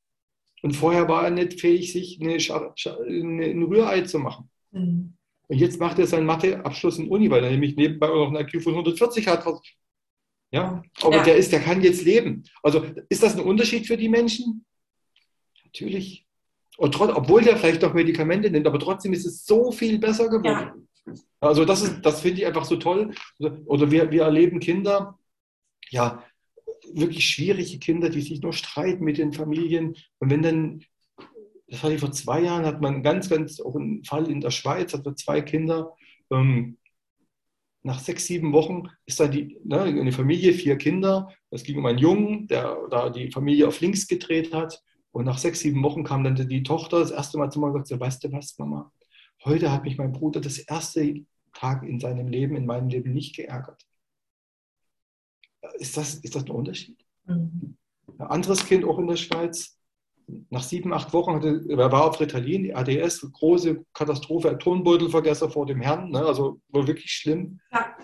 [0.64, 4.50] Und vorher war er nicht fähig, sich eine, ein Rührei zu machen.
[4.72, 5.18] Mhm.
[5.54, 8.48] Und jetzt macht er seinen Matheabschluss in Uni, weil er nämlich nebenbei auch noch einen
[8.48, 9.46] IQ von 140 hat.
[10.50, 11.24] Ja, aber ja.
[11.24, 12.44] der ist, der kann jetzt leben.
[12.64, 14.66] Also ist das ein Unterschied für die Menschen?
[15.64, 16.26] Natürlich.
[16.78, 20.28] Und trotz, obwohl der vielleicht noch Medikamente nimmt, aber trotzdem ist es so viel besser
[20.28, 20.88] geworden.
[21.06, 21.14] Ja.
[21.40, 23.14] Also das das finde ich einfach so toll.
[23.38, 25.20] Oder wir, wir erleben Kinder,
[25.92, 26.24] ja,
[26.92, 29.98] wirklich schwierige Kinder, die sich nur streiten mit den Familien.
[30.18, 30.84] Und wenn dann
[31.74, 34.52] das hatte ich vor zwei Jahren, hat man ganz, ganz, auch einen Fall in der
[34.52, 35.96] Schweiz, hatte zwei Kinder.
[36.30, 36.78] Ähm,
[37.82, 41.34] nach sechs, sieben Wochen ist dann die, ne, eine Familie, vier Kinder.
[41.50, 44.84] Es ging um einen Jungen, der da die Familie auf links gedreht hat.
[45.12, 47.74] Und nach sechs, sieben Wochen kam dann die Tochter das erste Mal zu mir und
[47.74, 48.94] sagte, weißt du was, Mama,
[49.44, 53.36] heute hat mich mein Bruder das erste Tag in seinem Leben, in meinem Leben nicht
[53.36, 53.84] geärgert.
[55.80, 57.04] Ist das, ist das ein Unterschied?
[57.26, 57.78] Mhm.
[58.20, 59.76] Ein anderes Kind auch in der Schweiz,
[60.50, 65.82] nach sieben, acht Wochen hatte, er war auf Ritalin, ADS, große Katastrophe, Tonbeutelvergesser vor dem
[65.82, 67.60] Herrn, ne, also war wirklich schlimm.
[67.72, 67.96] Ja.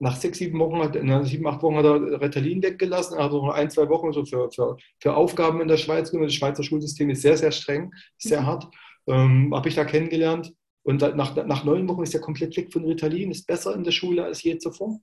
[0.00, 3.54] Nach sechs, sieben Wochen, hat, nach sieben, acht Wochen hat er Ritalin weggelassen, also noch
[3.54, 6.28] ein, zwei Wochen so für, für, für Aufgaben in der Schweiz genommen.
[6.28, 8.46] Das Schweizer Schulsystem ist sehr, sehr streng, sehr mhm.
[8.46, 8.68] hart.
[9.08, 10.54] Ähm, Habe ich da kennengelernt.
[10.84, 13.90] Und nach, nach neun Wochen ist er komplett weg von Ritalin, ist besser in der
[13.90, 15.00] Schule als je zuvor.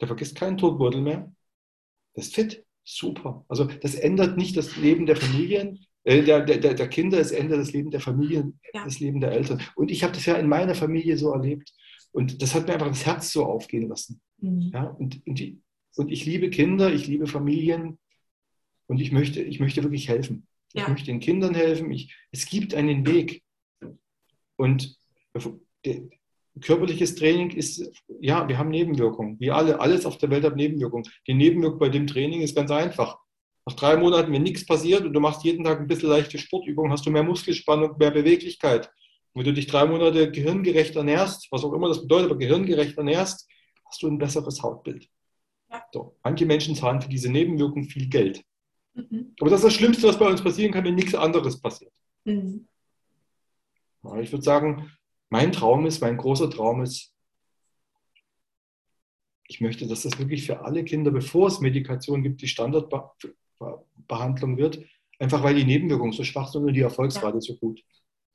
[0.00, 1.32] Der vergisst keinen Totbeutel mehr.
[2.14, 3.44] Das ist fit super.
[3.48, 7.58] Also das ändert nicht das Leben der Familien, äh, der, der, der Kinder, es ändert
[7.58, 8.84] das Leben der Familien, ja.
[8.84, 9.60] das Leben der Eltern.
[9.74, 11.74] Und ich habe das ja in meiner Familie so erlebt.
[12.12, 14.20] Und das hat mir einfach das Herz so aufgehen lassen.
[14.38, 14.70] Mhm.
[14.72, 15.60] Ja, und, und, die,
[15.96, 17.98] und, ich liebe Kinder, ich liebe Familien
[18.86, 20.46] und ich möchte, ich möchte wirklich helfen.
[20.72, 20.82] Ja.
[20.82, 21.90] Ich möchte den Kindern helfen.
[21.90, 23.42] Ich, es gibt einen Weg.
[24.56, 24.96] Und
[26.60, 27.90] körperliches Training ist,
[28.20, 29.38] ja, wir haben Nebenwirkungen.
[29.38, 31.04] Wir alle, alles auf der Welt hat Nebenwirkungen.
[31.26, 33.18] Die Nebenwirkung bei dem Training ist ganz einfach.
[33.66, 36.92] Nach drei Monaten, wenn nichts passiert und du machst jeden Tag ein bisschen leichte Sportübungen,
[36.92, 38.90] hast du mehr Muskelspannung, mehr Beweglichkeit.
[39.34, 43.48] wenn du dich drei Monate gehirngerecht ernährst, was auch immer das bedeutet, aber gehirngerecht ernährst,
[43.84, 45.08] hast du ein besseres Hautbild.
[45.70, 45.84] Ja.
[45.92, 46.16] So.
[46.22, 48.42] Manche Menschen zahlen für diese Nebenwirkung viel Geld.
[48.94, 49.34] Mhm.
[49.40, 51.92] Aber das ist das Schlimmste, was bei uns passieren kann, wenn nichts anderes passiert.
[52.24, 52.66] Mhm.
[54.20, 54.92] Ich würde sagen,
[55.28, 57.12] mein Traum ist, mein großer Traum ist,
[59.48, 64.84] ich möchte, dass das wirklich für alle Kinder, bevor es Medikation gibt, die Standardbehandlung wird,
[65.18, 67.82] einfach weil die Nebenwirkungen so schwach sind und die Erfolgsrate so gut.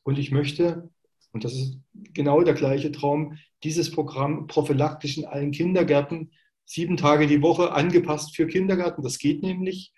[0.04, 0.89] Und ich möchte,
[1.32, 6.31] und das ist genau der gleiche Traum, dieses Programm prophylaktisch in allen Kindergärten,
[6.65, 9.94] sieben Tage die Woche angepasst für Kindergarten, das geht nämlich,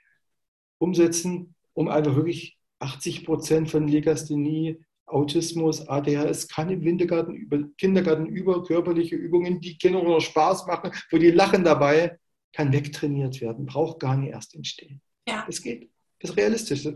[0.79, 4.83] umsetzen, um einfach wirklich 80 Prozent von Legasthenie,
[5.13, 10.91] Autismus, ADHS kann im Kindergarten über, Kindergarten über körperliche Übungen, die Kinder noch Spaß machen,
[11.11, 12.17] wo die lachen dabei,
[12.53, 15.01] kann wegtrainiert werden, braucht gar nicht erst entstehen.
[15.27, 15.45] Ja.
[15.47, 15.89] Es geht.
[16.19, 16.87] Das ist realistisch.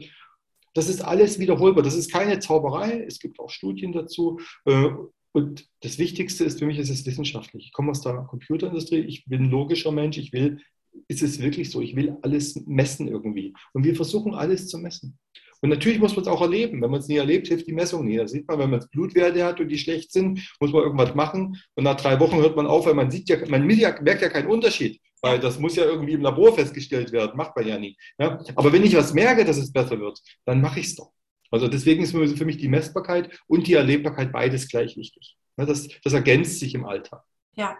[0.73, 1.83] Das ist alles wiederholbar.
[1.83, 3.03] Das ist keine Zauberei.
[3.07, 4.39] Es gibt auch Studien dazu.
[4.65, 4.89] Äh,
[5.31, 7.65] und das Wichtigste ist für mich, es ist wissenschaftlich.
[7.65, 8.99] Ich komme aus der Computerindustrie.
[8.99, 10.17] Ich bin ein logischer Mensch.
[10.17, 10.61] Ich will,
[11.07, 11.81] ist es wirklich so?
[11.81, 13.53] Ich will alles messen irgendwie.
[13.73, 15.17] Und wir versuchen alles zu messen.
[15.61, 16.81] Und natürlich muss man es auch erleben.
[16.81, 18.17] Wenn man es nie erlebt, hilft die Messung nie.
[18.17, 21.61] Da sieht man, wenn man Blutwerte hat und die schlecht sind, muss man irgendwas machen.
[21.75, 24.47] Und nach drei Wochen hört man auf, weil man sieht ja, man merkt ja keinen
[24.47, 25.01] Unterschied.
[25.21, 27.35] Weil das muss ja irgendwie im Labor festgestellt werden.
[27.35, 27.97] Macht man ja nie.
[28.19, 28.39] Ja?
[28.55, 31.11] Aber wenn ich was merke, dass es besser wird, dann mache ich es doch.
[31.49, 35.37] Also deswegen ist für mich die Messbarkeit und die Erlebbarkeit beides gleich wichtig.
[35.55, 37.23] Das, das ergänzt sich im Alltag.
[37.55, 37.77] Ja.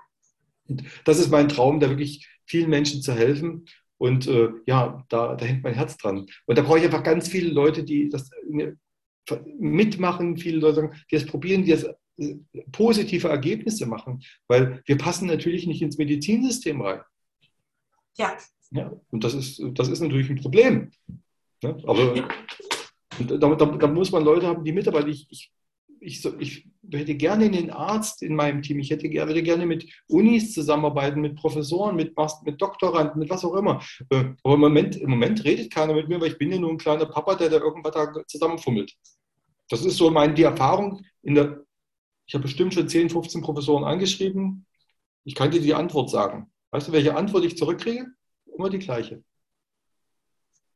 [0.68, 3.66] Und das ist mein Traum, da wirklich vielen Menschen zu helfen.
[3.98, 6.28] Und äh, ja, da, da hängt mein Herz dran.
[6.46, 8.30] Und da brauche ich einfach ganz viele Leute, die das
[9.60, 11.84] mitmachen, viele Leute sagen, die das probieren, die das
[12.18, 12.36] äh,
[12.72, 17.02] positive Ergebnisse machen, weil wir passen natürlich nicht ins Medizinsystem rein.
[18.18, 18.38] Ja.
[18.72, 20.92] ja und das ist, das ist natürlich ein Problem.
[21.64, 22.28] Ja, aber
[23.20, 25.10] da, da, da, muss man Leute haben, die mitarbeiten.
[25.10, 25.52] Ich, ich
[26.00, 30.54] ich, ich hätte gerne einen Arzt in meinem Team, ich hätte, würde gerne mit Unis
[30.54, 33.82] zusammenarbeiten, mit Professoren, mit, mit Doktoranden, mit was auch immer.
[34.10, 36.72] Äh, aber im Moment, im Moment redet keiner mit mir, weil ich bin ja nur
[36.72, 38.94] ein kleiner Papa, der da irgendwas da zusammenfummelt.
[39.70, 41.64] Das ist so meine, die Erfahrung in der,
[42.26, 44.66] ich habe bestimmt schon 10, 15 Professoren angeschrieben.
[45.24, 46.52] Ich kann dir die Antwort sagen.
[46.72, 48.08] Weißt du, welche Antwort ich zurückkriege?
[48.58, 49.24] Immer die gleiche.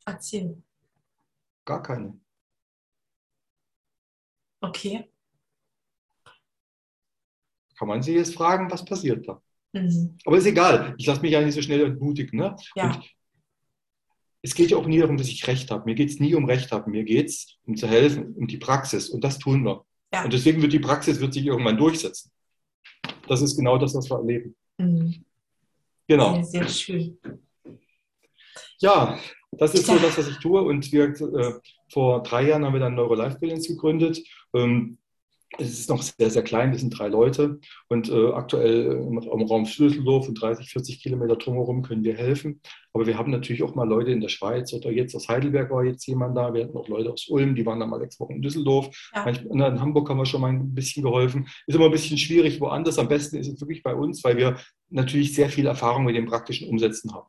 [0.05, 0.61] Erzähl.
[1.65, 2.19] Gar keine.
[4.61, 5.11] Okay
[7.82, 9.41] kann man sich jetzt fragen, was passiert da.
[9.73, 10.15] Mhm.
[10.23, 12.38] Aber ist egal, ich lasse mich ja nicht so schnell entmutigen.
[12.38, 12.55] Ne?
[12.75, 13.01] Ja.
[14.43, 15.86] es geht ja auch nie darum, dass ich Recht habe.
[15.86, 16.91] Mir geht es nie um Recht haben.
[16.91, 19.09] Mir geht es um zu helfen, um die Praxis.
[19.09, 19.84] Und das tun wir.
[20.13, 20.23] Ja.
[20.23, 22.29] Und deswegen wird die Praxis wird sich irgendwann durchsetzen.
[23.27, 24.55] Das ist genau das, was wir erleben.
[24.77, 25.25] Mhm.
[26.07, 26.36] Genau.
[26.43, 27.17] Sehr, sehr schön.
[28.77, 29.19] Ja,
[29.53, 30.61] das ist so das, was ich tue.
[30.61, 31.53] Und wir, äh,
[31.91, 34.21] vor drei Jahren haben wir dann Neurolife Balance gegründet.
[34.53, 34.99] Ähm,
[35.57, 39.41] es ist noch sehr, sehr klein, wir sind drei Leute und äh, aktuell im, im,
[39.43, 42.61] Raum Schlüsseldorf und 30, 40 Kilometer drumherum können wir helfen.
[42.93, 45.83] Aber wir haben natürlich auch mal Leute in der Schweiz oder jetzt aus Heidelberg war
[45.83, 46.53] jetzt jemand da.
[46.53, 48.89] Wir hatten auch Leute aus Ulm, die waren dann mal sechs Wochen in Düsseldorf.
[49.13, 49.25] Ja.
[49.25, 51.47] Manchmal, in Hamburg haben wir schon mal ein bisschen geholfen.
[51.67, 52.97] Ist immer ein bisschen schwierig woanders.
[52.97, 54.57] Am besten ist es wirklich bei uns, weil wir
[54.89, 57.27] natürlich sehr viel Erfahrung mit dem praktischen Umsetzen haben.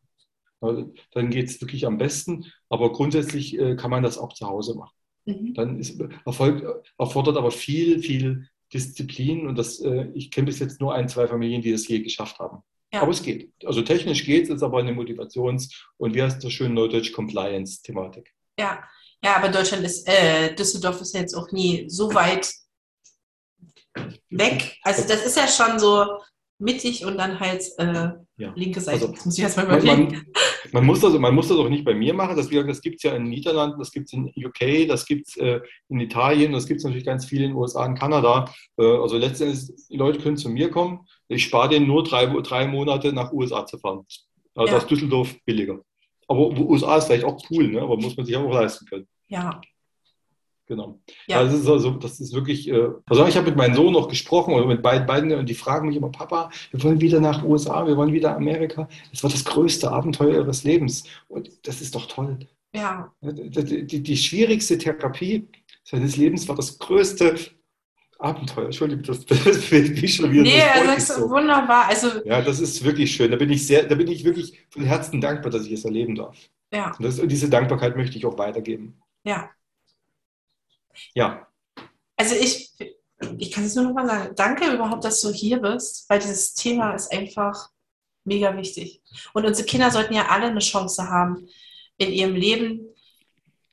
[0.60, 2.46] Also, dann geht es wirklich am besten.
[2.68, 4.94] Aber grundsätzlich äh, kann man das auch zu Hause machen.
[5.24, 5.54] Mhm.
[5.54, 10.80] Dann ist Erfolg erfordert aber viel, viel Disziplin und das, äh, ich kenne bis jetzt
[10.80, 12.62] nur ein, zwei Familien, die das je geschafft haben.
[12.92, 13.02] Ja.
[13.02, 13.52] Aber es geht.
[13.64, 18.34] Also technisch geht es, ist aber eine Motivations- und wie heißt das schön Neudeutsch Compliance-Thematik.
[18.58, 18.82] Ja.
[19.22, 22.52] ja, aber Deutschland ist, äh, Düsseldorf ist jetzt auch nie so weit
[24.30, 24.76] weg.
[24.82, 26.06] Also das ist ja schon so
[26.62, 28.52] mittig und dann halt äh, ja.
[28.54, 29.06] linke Seite.
[29.06, 30.12] Also, muss ich erstmal überlegen.
[30.12, 30.26] Man,
[30.72, 32.36] man, muss das, man muss das auch nicht bei mir machen.
[32.36, 35.28] Das, das gibt es ja in den Niederlanden, das gibt es in UK, das gibt
[35.28, 38.52] es äh, in Italien, das gibt es natürlich ganz viel in den USA und Kanada.
[38.78, 41.00] Äh, also letztendlich, die Leute können zu mir kommen.
[41.28, 44.04] Ich spare denen nur drei, drei Monate nach USA zu fahren.
[44.54, 44.74] Also ja.
[44.74, 45.80] das ist Düsseldorf billiger.
[46.28, 47.82] Aber USA ist vielleicht auch cool, ne?
[47.82, 49.06] aber muss man sich auch leisten können.
[49.28, 49.60] Ja,
[50.66, 51.00] Genau.
[51.26, 51.38] Ja.
[51.38, 54.08] Also das ist also, das ist wirklich, äh, also ich habe mit meinem Sohn noch
[54.08, 57.44] gesprochen oder mit beiden, beiden und die fragen mich immer, Papa, wir wollen wieder nach
[57.44, 58.88] USA, wir wollen wieder Amerika.
[59.10, 61.04] Das war das größte Abenteuer ihres Lebens.
[61.28, 62.38] Und das ist doch toll.
[62.74, 63.12] Ja.
[63.20, 65.48] Die, die, die schwierigste Therapie
[65.84, 67.34] seines Lebens war das größte
[68.18, 68.66] Abenteuer.
[68.66, 70.42] Entschuldigung, das, das mich schon wieder.
[70.42, 71.28] Nee, er sagt so.
[71.28, 71.88] wunderbar.
[71.88, 73.30] Also, ja, das ist wirklich schön.
[73.30, 76.14] Da bin ich sehr, da bin ich wirklich von Herzen dankbar, dass ich es erleben
[76.14, 76.36] darf.
[76.72, 76.94] Ja.
[76.96, 78.98] Und, das, und diese Dankbarkeit möchte ich auch weitergeben.
[79.24, 79.50] Ja.
[81.14, 81.47] Ja.
[82.16, 82.72] Also ich,
[83.38, 86.55] ich kann es nur noch mal sagen, danke überhaupt, dass du hier bist, weil dieses
[86.55, 87.70] Thema ist einfach
[88.24, 89.03] mega wichtig.
[89.32, 91.49] Und unsere Kinder sollten ja alle eine Chance haben,
[91.99, 92.86] in ihrem Leben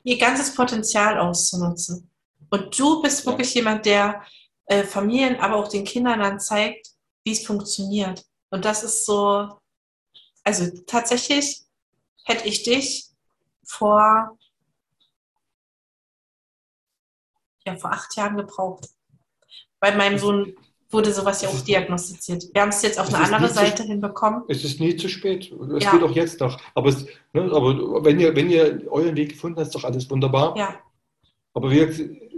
[0.03, 2.09] ihr ganzes Potenzial auszunutzen.
[2.49, 4.23] Und du bist wirklich jemand, der
[4.65, 6.87] äh, Familien, aber auch den Kindern dann zeigt,
[7.23, 8.25] wie es funktioniert.
[8.49, 9.59] Und das ist so,
[10.43, 11.61] also tatsächlich
[12.25, 13.09] hätte ich dich
[13.63, 14.38] vor
[17.65, 18.87] ja, vor acht Jahren gebraucht.
[19.79, 20.55] Bei meinem Sohn
[20.89, 22.45] wurde sowas ja auch diagnostiziert.
[22.53, 24.43] Wir haben es jetzt auf es eine andere Seite hinbekommen.
[24.47, 25.51] Es ist nie zu spät.
[25.51, 25.91] Es ja.
[25.91, 26.59] geht auch jetzt noch.
[26.73, 30.09] Aber, es, ne, aber wenn, ihr, wenn ihr euren Weg gefunden habt, ist doch alles
[30.09, 30.57] wunderbar.
[30.57, 30.79] Ja.
[31.53, 31.93] Aber wir,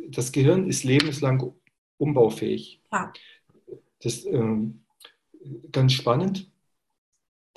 [0.10, 1.54] das Gehirn ist lebenslang
[1.98, 2.82] umbaufähig.
[2.92, 3.14] Ja.
[4.04, 4.84] Das ist ähm,
[5.72, 6.52] ganz spannend.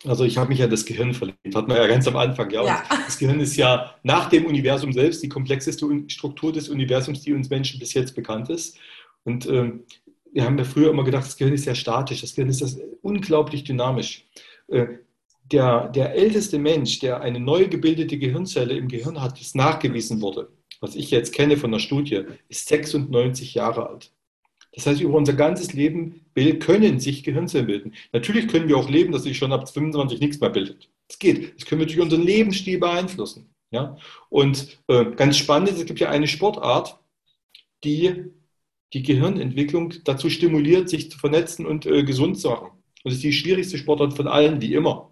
[0.04, 2.50] Also ich habe mich ja das Gehirn verliebt, hat man ja ganz am Anfang.
[2.50, 2.64] Ja?
[2.64, 2.82] ja.
[3.06, 7.48] Das Gehirn ist ja nach dem Universum selbst die komplexeste Struktur des Universums, die uns
[7.48, 8.76] Menschen bis jetzt bekannt ist.
[9.24, 9.84] Und ähm,
[10.32, 12.78] wir haben ja früher immer gedacht, das Gehirn ist sehr statisch, das Gehirn ist das
[13.02, 14.26] unglaublich dynamisch.
[14.68, 14.86] Äh,
[15.50, 20.48] der, der älteste Mensch, der eine neu gebildete Gehirnzelle im Gehirn hat, das nachgewiesen wurde,
[20.80, 24.10] was ich jetzt kenne von der Studie, ist 96 Jahre alt.
[24.72, 27.94] Das heißt, über unser ganzes Leben können sich Gehirnzellen bilden.
[28.12, 30.90] Natürlich können wir auch leben, dass sich schon ab 25 nichts mehr bildet.
[31.08, 31.54] Das geht.
[31.56, 33.54] Das können wir durch unseren Lebensstil beeinflussen.
[33.70, 33.96] Ja?
[34.30, 36.98] Und äh, ganz spannend es gibt ja eine Sportart,
[37.84, 38.24] die
[38.92, 42.68] die Gehirnentwicklung dazu stimuliert, sich zu vernetzen und äh, gesund zu machen.
[42.68, 45.10] Und das ist die schwierigste Sportart von allen, wie immer.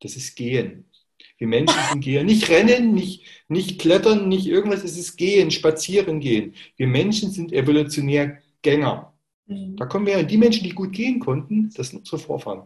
[0.00, 0.90] Das ist Gehen.
[1.38, 2.26] Wir Menschen sind Gehen.
[2.26, 4.84] Nicht rennen, nicht, nicht klettern, nicht irgendwas.
[4.84, 6.54] Es ist Gehen, spazieren gehen.
[6.76, 9.15] Wir Menschen sind evolutionär Gänger.
[9.46, 9.76] Mhm.
[9.76, 12.62] Da kommen wir die Menschen, die gut gehen konnten, das sind unsere Vorfahren.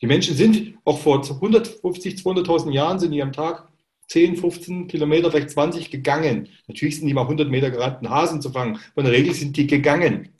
[0.00, 3.68] Die Menschen sind auch vor 150, 200.000 Jahren sind die am Tag
[4.08, 6.48] 10, 15 Kilometer, vielleicht 20 gegangen.
[6.66, 8.78] Natürlich sind die mal 100 Meter gerannten Hasen zu fangen.
[8.94, 10.30] Von der Regel sind die gegangen.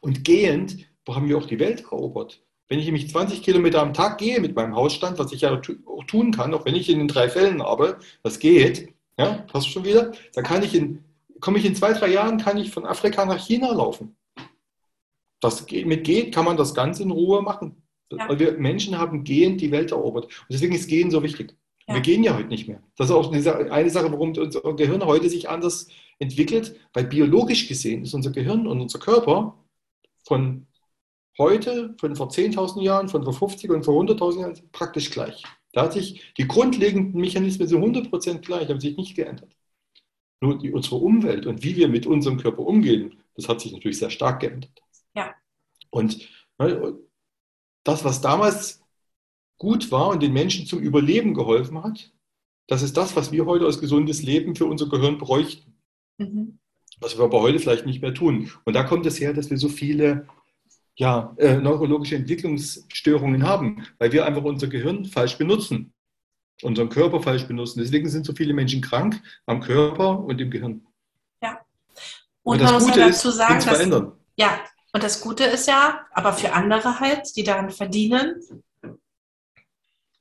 [0.00, 2.42] Und gehend haben wir auch die Welt erobert.
[2.68, 6.04] Wenn ich nämlich 20 Kilometer am Tag gehe mit meinem Hausstand, was ich ja auch
[6.04, 9.84] tun kann, auch wenn ich in den drei Fällen habe, das geht, ja, passt schon
[9.84, 11.04] wieder, dann kann ich in,
[11.40, 14.16] komme ich in zwei, drei Jahren, kann ich von Afrika nach China laufen.
[15.44, 17.82] Das mit geht, kann man das ganz in Ruhe machen.
[18.10, 18.28] Ja.
[18.28, 20.24] Weil wir Menschen haben gehend die Welt erobert.
[20.24, 21.54] Und deswegen ist Gehen so wichtig.
[21.86, 21.94] Ja.
[21.94, 22.82] Wir gehen ja heute nicht mehr.
[22.96, 25.88] Das ist auch eine Sache, warum unser Gehirn heute sich anders
[26.18, 29.58] entwickelt, weil biologisch gesehen ist unser Gehirn und unser Körper
[30.26, 30.66] von
[31.36, 35.42] heute, von vor 10.000 Jahren, von vor 50 und vor 100.000 Jahren praktisch gleich.
[35.72, 39.54] Da hat sich die grundlegenden Mechanismen so 100% gleich, haben sich nicht geändert.
[40.40, 43.98] Nur die, unsere Umwelt und wie wir mit unserem Körper umgehen, das hat sich natürlich
[43.98, 44.83] sehr stark geändert.
[45.14, 45.34] Ja.
[45.90, 46.18] Und
[46.58, 46.98] ne,
[47.84, 48.82] das, was damals
[49.58, 52.12] gut war und den Menschen zum Überleben geholfen hat,
[52.66, 55.78] das ist das, was wir heute als gesundes Leben für unser Gehirn bräuchten.
[56.18, 56.58] Mhm.
[57.00, 58.50] Was wir aber heute vielleicht nicht mehr tun.
[58.64, 60.26] Und da kommt es her, dass wir so viele
[60.96, 65.92] ja, äh, neurologische Entwicklungsstörungen haben, weil wir einfach unser Gehirn falsch benutzen,
[66.62, 67.80] unseren Körper falsch benutzen.
[67.80, 70.86] Deswegen sind so viele Menschen krank am Körper und im Gehirn.
[71.42, 71.60] Ja.
[72.42, 74.12] Und, und das Gute dazu ist, sagen, dass, verändern.
[74.36, 74.60] Ja,
[74.94, 78.40] und das Gute ist ja, aber für andere halt, die daran verdienen,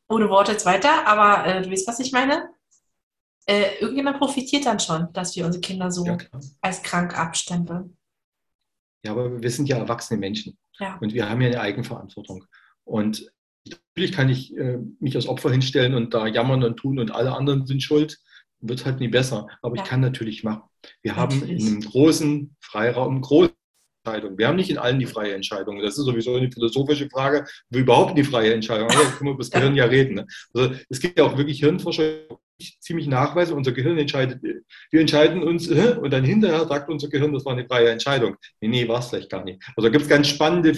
[0.10, 2.50] ohne Worte jetzt weiter, aber äh, du weißt, was ich meine?
[3.46, 6.18] Äh, irgendjemand profitiert dann schon, dass wir unsere Kinder so ja,
[6.60, 7.96] als krank abstempeln.
[9.06, 10.98] Ja, aber wir sind ja erwachsene Menschen ja.
[11.00, 12.46] und wir haben ja eine Eigenverantwortung.
[12.84, 13.32] Und
[13.68, 17.36] natürlich kann ich äh, mich als Opfer hinstellen und da jammern und tun und alle
[17.36, 18.20] anderen sind schuld.
[18.60, 19.48] Wird halt nie besser.
[19.62, 19.84] Aber ja.
[19.84, 20.64] ich kann natürlich machen.
[21.04, 21.44] Wir natürlich.
[21.44, 23.54] haben in einem großen Freiraum, großen
[24.04, 24.38] Entscheidung.
[24.38, 25.80] Wir haben nicht in allen die freie Entscheidung.
[25.80, 28.90] Das ist sowieso eine philosophische Frage, wo überhaupt die freie Entscheidung.
[28.90, 30.16] Aber da können wir über das Gehirn ja reden.
[30.16, 30.28] Ne?
[30.54, 32.28] Also es gibt ja auch wirklich Hirnforscher,
[32.80, 37.46] ziemlich nachweisen, unser Gehirn entscheidet, wir entscheiden uns und dann hinterher sagt unser Gehirn, das
[37.46, 38.36] war eine freie Entscheidung.
[38.62, 39.62] Nee, nee, war es vielleicht gar nicht.
[39.76, 40.72] Also da gibt es ganz spannende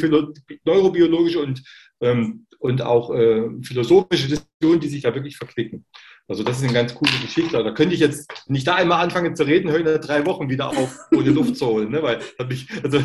[0.64, 1.62] neurobiologische und,
[2.02, 5.86] ähm, und auch äh, philosophische Diskussionen, die sich da wirklich verklicken.
[6.28, 7.64] Also das ist eine ganz coole Geschichte.
[7.64, 10.26] Da könnte ich jetzt, wenn ich da einmal anfange zu reden, höre ich nach drei
[10.26, 12.02] Wochen wieder auf, ohne Luft zu holen, ne?
[12.02, 12.20] weil,
[12.50, 13.00] ich, also,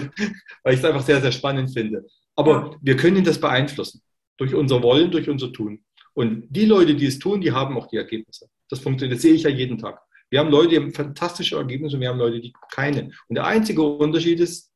[0.62, 2.06] weil ich es einfach sehr, sehr spannend finde.
[2.36, 4.02] Aber wir können das beeinflussen.
[4.38, 5.84] Durch unser Wollen, durch unser Tun.
[6.14, 8.48] Und die Leute, die es tun, die haben auch die Ergebnisse.
[8.70, 10.00] Das funktioniert, das sehe ich ja jeden Tag.
[10.30, 13.10] Wir haben Leute, die haben fantastische Ergebnisse und wir haben Leute, die keine.
[13.28, 14.69] Und der einzige Unterschied ist,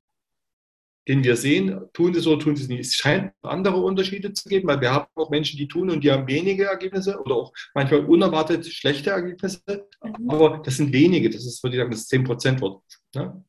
[1.07, 2.81] den wir sehen, tun sie es oder tun sie es nicht.
[2.81, 6.11] Es scheint andere Unterschiede zu geben, weil wir haben auch Menschen, die tun und die
[6.11, 9.61] haben wenige Ergebnisse oder auch manchmal unerwartet schlechte Ergebnisse.
[10.03, 10.31] Mhm.
[10.31, 12.81] Aber das sind wenige, das ist, würde ich sagen, das 10 Prozent wird.
[13.15, 13.45] Ne?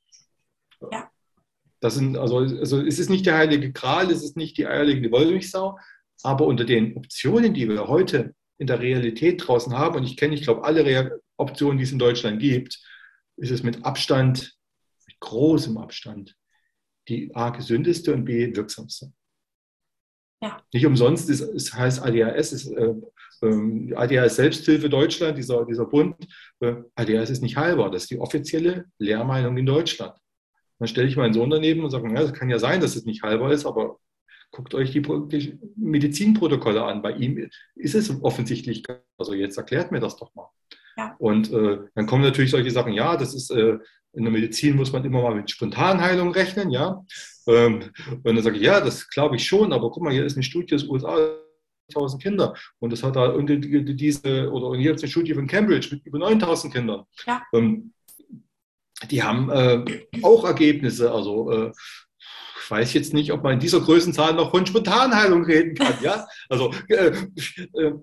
[0.92, 1.10] Ja.
[1.80, 5.12] Das sind, also, also es ist nicht der heilige Gral, es ist nicht die eierlegende
[5.12, 5.78] Wollmilchsau,
[6.24, 10.36] aber unter den Optionen, die wir heute in der Realität draußen haben, und ich kenne,
[10.36, 12.82] ich glaube, alle Optionen, die es in Deutschland gibt,
[13.38, 14.56] ist es mit Abstand,
[15.08, 16.36] mit großem Abstand,
[17.08, 19.12] die A gesündeste und B wirksamste.
[20.42, 20.62] Ja.
[20.74, 22.94] Nicht umsonst, es, es heißt ADHS, ist, äh,
[23.42, 26.16] äh, ADHS Selbsthilfe Deutschland, dieser, dieser Bund,
[26.60, 30.16] äh, ADHS ist nicht heilbar, das ist die offizielle Lehrmeinung in Deutschland.
[30.80, 33.06] Dann stelle ich meinen Sohn daneben und sage, ja, es kann ja sein, dass es
[33.06, 33.98] nicht heilbar ist, aber
[34.52, 37.02] guckt euch die, die Medizinprotokolle an.
[37.02, 38.84] Bei ihm ist es offensichtlich,
[39.18, 40.50] also jetzt erklärt mir das doch mal.
[40.98, 41.16] Ja.
[41.18, 43.80] Und äh, dann kommen natürlich solche Sachen, ja, das ist äh,
[44.16, 47.04] in der Medizin muss man immer mal mit Spontanheilung rechnen, ja.
[47.48, 50.36] Ähm, und dann sage ich, ja, das glaube ich schon, aber guck mal, hier ist
[50.36, 51.18] eine Studie aus den USA,
[51.90, 52.54] 1000 Kinder.
[52.80, 56.20] Und das hat da und diese, oder hier ist eine Studie von Cambridge mit über
[56.20, 57.04] 9000 Kindern.
[57.28, 57.44] Ja.
[57.54, 57.94] Ähm,
[59.12, 61.72] die haben äh, auch Ergebnisse, also äh,
[62.64, 65.94] ich weiß jetzt nicht, ob man in dieser Größenzahl noch von Spontanheilung reden kann.
[66.02, 67.12] Ja, also äh,
[67.74, 67.94] äh,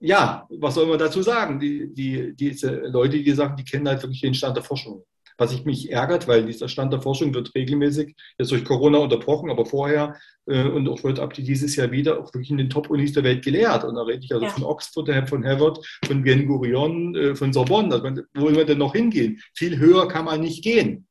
[0.00, 1.58] ja, was soll man dazu sagen?
[1.58, 5.04] Die, die, diese Leute, die sagen, die kennen halt wirklich den Stand der Forschung.
[5.38, 9.50] Was ich mich ärgert, weil dieser Stand der Forschung wird regelmäßig jetzt durch Corona unterbrochen,
[9.50, 10.16] aber vorher
[10.46, 13.44] äh, und auch wird ab dieses Jahr wieder auch wirklich in den Top-Unis der Welt
[13.44, 13.84] gelehrt.
[13.84, 14.50] Und da rede ich also ja.
[14.50, 17.94] von Oxford, von Harvard, von Ben Gurion, äh, von Sorbonne.
[17.94, 19.40] Also, wo will man denn noch hingehen?
[19.54, 21.06] Viel höher kann man nicht gehen.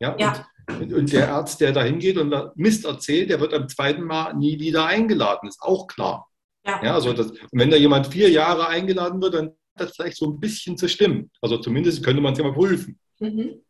[0.00, 0.46] Ja, ja.
[0.68, 4.34] Und, und der Arzt, der da hingeht und Mist erzählt, der wird am zweiten Mal
[4.34, 6.28] nie wieder eingeladen, ist auch klar.
[6.66, 6.84] Ja.
[6.84, 10.26] ja also das, und wenn da jemand vier Jahre eingeladen wird, dann das vielleicht so
[10.26, 11.30] ein bisschen zu stimmen.
[11.40, 12.98] Also zumindest könnte man es ja mal prüfen.
[13.18, 13.62] Mhm.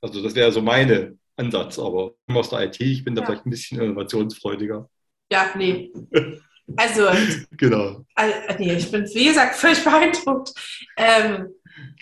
[0.00, 3.26] Also das wäre so mein Ansatz, aber aus der IT, ich bin da ja.
[3.26, 4.88] vielleicht ein bisschen innovationsfreudiger.
[5.30, 5.92] Ja, nee.
[6.76, 7.06] Also,
[7.52, 8.04] genau.
[8.16, 10.52] Also, nee, ich bin, wie gesagt, völlig beeindruckt.
[10.96, 11.54] Ähm,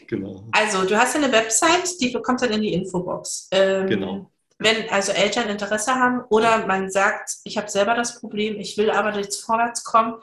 [0.07, 0.49] genau.
[0.53, 3.49] Also, du hast ja eine Website, die bekommt dann in die Infobox.
[3.51, 4.31] Ähm, genau.
[4.59, 8.91] Wenn also Eltern Interesse haben oder man sagt, ich habe selber das Problem, ich will
[8.91, 10.15] aber jetzt vorwärts kommen,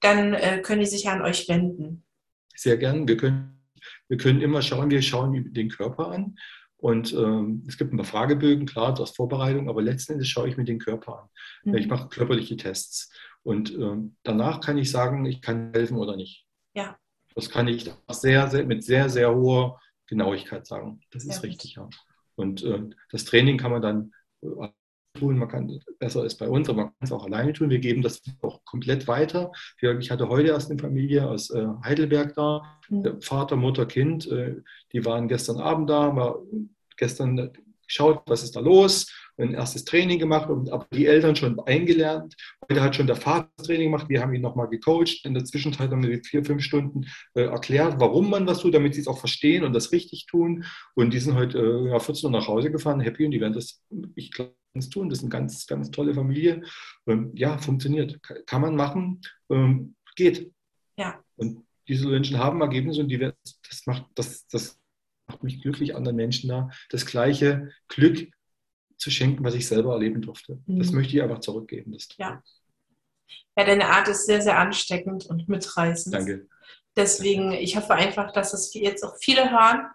[0.00, 2.04] dann äh, können die sich an euch wenden.
[2.54, 3.06] Sehr gern.
[3.06, 3.55] Wir können,
[4.08, 6.38] wir können immer schauen, wir schauen den Körper an.
[6.78, 10.56] Und ähm, es gibt ein paar Fragebögen, klar, das Vorbereitung, aber letzten Endes schaue ich
[10.56, 11.28] mir den Körper an.
[11.64, 11.74] Mhm.
[11.76, 13.10] Ich mache körperliche Tests.
[13.42, 16.46] Und ähm, danach kann ich sagen, ich kann helfen oder nicht.
[16.74, 16.98] Ja.
[17.34, 21.00] Das kann ich sehr, sehr, mit sehr, sehr hoher Genauigkeit sagen.
[21.10, 21.40] Das ist ja.
[21.40, 21.88] richtig, ja.
[22.34, 24.68] Und äh, das Training kann man dann äh,
[25.16, 25.38] tun.
[25.38, 27.70] Man kann, besser ist bei uns, aber man kann es auch alleine tun.
[27.70, 29.52] Wir geben das auch komplett weiter.
[29.80, 33.20] Ich hatte heute erst eine Familie aus äh, Heidelberg da, mhm.
[33.20, 34.30] Vater, Mutter, Kind.
[34.30, 34.56] Äh,
[34.92, 37.52] die waren gestern Abend da, haben gestern
[37.86, 39.06] geschaut, was ist da los
[39.38, 42.34] ein erstes Training gemacht, und aber die Eltern schon eingelernt.
[42.68, 44.08] Heute hat schon der Vater das Training gemacht.
[44.08, 45.24] Wir haben ihn nochmal gecoacht.
[45.24, 48.94] In der Zwischenzeit haben wir vier, fünf Stunden äh, erklärt, warum man was tut, damit
[48.94, 50.64] sie es auch verstehen und das richtig tun.
[50.94, 53.52] Und die sind heute äh, ja, 14 Uhr nach Hause gefahren, happy und die werden
[53.52, 53.82] das,
[54.14, 55.08] ich glaube, tun.
[55.08, 56.62] Das ist eine ganz, ganz tolle Familie.
[57.06, 58.20] Ähm, ja, funktioniert.
[58.46, 59.20] Kann man machen,
[59.50, 60.52] ähm, geht.
[60.96, 61.22] Ja.
[61.36, 63.36] Und diese Menschen haben Ergebnisse und die werden,
[63.68, 64.78] das macht, das, das
[65.26, 68.28] macht mich glücklich, anderen Menschen da das gleiche Glück
[68.98, 70.60] zu schenken, was ich selber erleben durfte.
[70.66, 70.78] Mhm.
[70.78, 71.92] Das möchte ich einfach zurückgeben.
[71.92, 72.42] Das ja.
[73.56, 76.14] ja, deine Art ist sehr, sehr ansteckend und mitreißend.
[76.14, 76.48] Danke.
[76.96, 79.86] Deswegen, ich hoffe einfach, dass es jetzt auch viele hören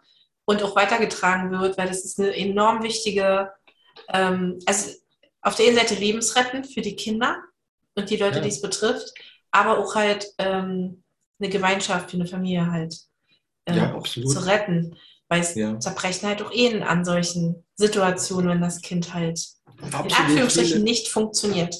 [0.46, 3.52] und auch weitergetragen wird, weil das ist eine enorm wichtige,
[4.14, 4.92] ähm, also
[5.42, 7.38] auf der einen Seite lebensrettend für die Kinder
[7.96, 8.42] und die Leute, ja.
[8.42, 9.14] die es betrifft,
[9.52, 11.04] aber auch halt ähm,
[11.40, 12.96] eine Gemeinschaft für eine Familie halt
[13.66, 14.96] äh, ja, zu retten.
[15.28, 15.80] Weil es ja.
[15.80, 19.42] zerbrechen halt auch Ehen an solchen Situationen, wenn das Kind halt
[19.82, 21.76] absolut in Anführungsstrichen nicht funktioniert.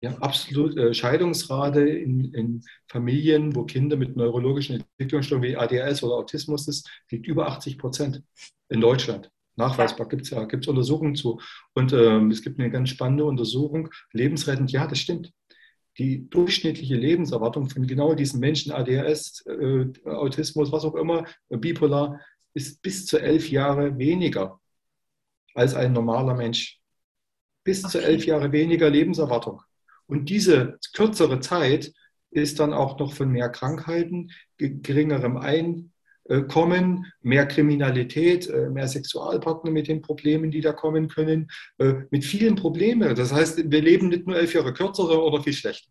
[0.00, 0.76] Ja, absolut.
[0.76, 6.88] Äh, Scheidungsrate in, in, Familien, wo Kinder mit neurologischen Entwicklungsstörungen wie ADHS oder Autismus ist,
[7.10, 8.22] liegt über 80 Prozent
[8.68, 9.30] in Deutschland.
[9.58, 11.40] Nachweisbar gibt es ja gibt's Untersuchungen zu.
[11.74, 15.32] Und ähm, es gibt eine ganz spannende Untersuchung, lebensrettend, ja, das stimmt.
[15.98, 22.20] Die durchschnittliche Lebenserwartung von genau diesen Menschen, ADHS, äh, Autismus, was auch immer, bipolar,
[22.54, 24.60] ist bis zu elf Jahre weniger
[25.54, 26.80] als ein normaler Mensch.
[27.64, 27.90] Bis okay.
[27.90, 29.60] zu elf Jahre weniger Lebenserwartung.
[30.06, 31.92] Und diese kürzere Zeit
[32.30, 35.36] ist dann auch noch von mehr Krankheiten, geringerem
[36.28, 42.24] Einkommen, mehr Kriminalität, äh, mehr Sexualpartner mit den Problemen, die da kommen können, äh, mit
[42.24, 43.14] vielen Problemen.
[43.14, 45.90] Das heißt, wir leben nicht nur elf Jahre kürzer oder viel schlechter.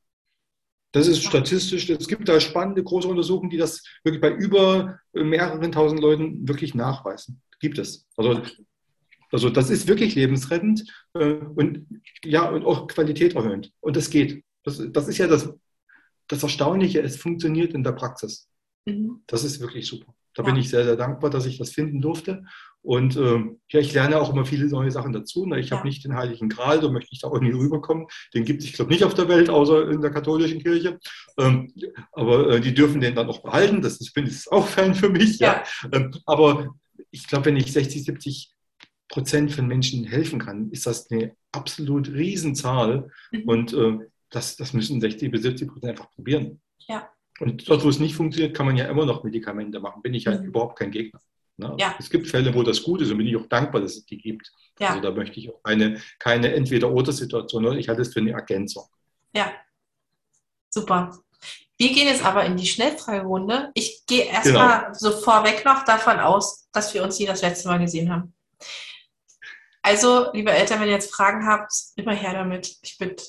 [0.91, 5.71] Das ist statistisch, es gibt da spannende große Untersuchungen, die das wirklich bei über mehreren
[5.71, 7.41] tausend Leuten wirklich nachweisen.
[7.59, 8.07] Gibt es.
[8.15, 8.41] Also,
[9.31, 11.85] also das ist wirklich lebensrettend äh, und
[12.23, 13.73] ja, und auch Qualität erhöhend.
[13.81, 14.43] Und das geht.
[14.63, 15.53] Das, das ist ja das,
[16.27, 18.49] das Erstaunliche, es funktioniert in der Praxis.
[18.85, 19.23] Mhm.
[19.27, 20.13] Das ist wirklich super.
[20.37, 20.51] Da ja.
[20.51, 22.43] bin ich sehr, sehr dankbar, dass ich das finden durfte.
[22.83, 25.47] Und ähm, ja, ich lerne auch immer viele neue Sachen dazu.
[25.47, 25.59] Ne?
[25.59, 25.77] Ich ja.
[25.77, 28.05] habe nicht den Heiligen Gral, so möchte ich da auch nie rüberkommen.
[28.35, 30.99] Den gibt es, ich glaube, nicht auf der Welt, außer in der katholischen Kirche.
[31.39, 31.73] Ähm,
[32.11, 33.81] aber äh, die dürfen den dann auch behalten.
[33.81, 35.39] Das ist, bin ich auch Fan für mich.
[35.39, 35.63] Ja.
[35.83, 35.89] ja.
[35.91, 36.75] Ähm, aber
[37.09, 38.53] ich glaube, wenn ich 60, 70
[39.09, 43.09] Prozent von Menschen helfen kann, ist das eine absolut Riesenzahl.
[43.31, 43.43] Mhm.
[43.45, 43.97] Und äh,
[44.29, 46.61] das, das müssen 60 bis 70 Prozent einfach probieren.
[46.87, 47.09] Ja.
[47.39, 50.01] Und dort, wo es nicht funktioniert, kann man ja immer noch Medikamente machen.
[50.01, 50.45] Bin ich ja mhm.
[50.45, 51.21] überhaupt kein Gegner.
[51.57, 51.75] Ne?
[51.79, 51.95] Ja.
[51.99, 54.17] Es gibt Fälle, wo das gut ist und bin ich auch dankbar, dass es die
[54.17, 54.51] gibt.
[54.79, 54.89] Ja.
[54.89, 58.85] Also da möchte ich auch keine, keine Entweder-Oder-Situation, ich halte es für eine Ergänzung.
[59.33, 59.51] Ja,
[60.69, 61.17] super.
[61.77, 63.71] Wir gehen jetzt aber in die Schnellfragerunde.
[63.75, 64.93] Ich gehe erstmal genau.
[64.93, 68.33] so vorweg noch davon aus, dass wir uns hier das letzte Mal gesehen haben.
[69.83, 72.77] Also, liebe Eltern, wenn ihr jetzt Fragen habt, immer her damit.
[72.81, 73.23] Ich bitte.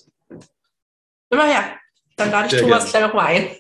[1.30, 1.78] Immer her.
[2.16, 3.56] Dann lade ich Sehr Thomas gleich nochmal ein.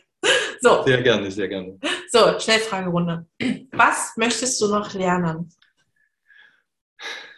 [0.60, 0.82] So.
[0.84, 1.78] Sehr gerne, sehr gerne.
[2.08, 3.26] So, Schnellfragerunde.
[3.72, 5.52] Was möchtest du noch lernen?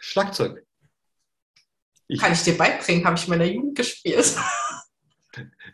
[0.00, 0.64] Schlagzeug.
[2.08, 4.36] Ich Kann ich dir beibringen, habe ich in meiner Jugend gespielt.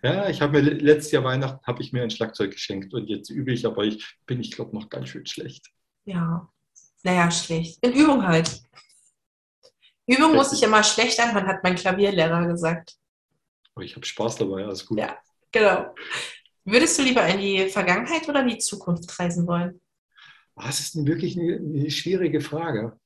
[0.02, 3.30] Ja, ich habe mir letztes Jahr Weihnachten habe ich mir ein Schlagzeug geschenkt und jetzt
[3.30, 5.70] übe ich, aber ich bin, ich glaube, noch ganz schön schlecht.
[6.04, 6.48] Ja,
[7.02, 7.82] naja, schlecht.
[7.82, 8.60] In Übung halt.
[10.06, 12.96] Übung muss ich immer schlecht anhören, hat mein Klavierlehrer gesagt.
[13.74, 14.98] Aber ich habe Spaß dabei, alles gut.
[14.98, 15.18] Ja,
[15.50, 15.94] genau.
[16.66, 19.80] Würdest du lieber in die Vergangenheit oder in die Zukunft reisen wollen?
[20.56, 22.98] Das ist wirklich eine, eine schwierige Frage.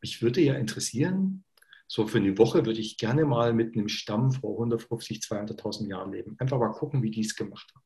[0.00, 1.44] Mich würde ja interessieren,
[1.88, 6.12] so für eine Woche würde ich gerne mal mit einem Stamm vor 150, 200.000 Jahren
[6.12, 6.36] leben.
[6.38, 7.84] Einfach mal gucken, wie die es gemacht haben.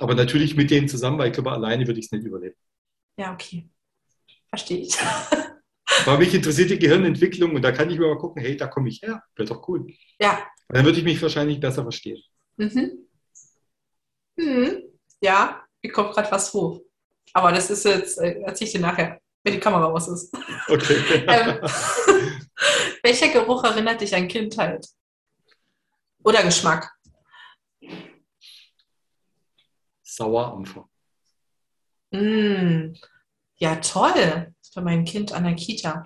[0.00, 2.56] Aber natürlich mit denen zusammen, weil ich glaube, alleine würde ich es nicht überleben.
[3.16, 3.70] Ja, okay.
[4.48, 4.96] Verstehe ich.
[6.06, 8.88] Aber mich interessiert die Gehirnentwicklung und da kann ich mir mal gucken, hey, da komme
[8.88, 9.22] ich her.
[9.36, 9.86] Wäre doch cool.
[10.18, 10.48] Ja.
[10.68, 12.20] Dann würde ich mich wahrscheinlich besser verstehen.
[12.56, 13.06] Mhm.
[15.20, 16.80] Ja, mir kommt gerade was hoch.
[17.32, 20.34] Aber das ist jetzt, äh, erzähle ich dir nachher, wenn die Kamera aus ist.
[20.68, 21.24] Okay.
[21.28, 21.60] ähm,
[23.02, 24.86] welcher Geruch erinnert dich an Kindheit?
[26.24, 26.90] Oder Geschmack?
[30.02, 30.88] Sauerampfer.
[32.10, 32.94] Mm,
[33.56, 34.54] ja, toll.
[34.72, 36.04] Für mein Kind an der Kita.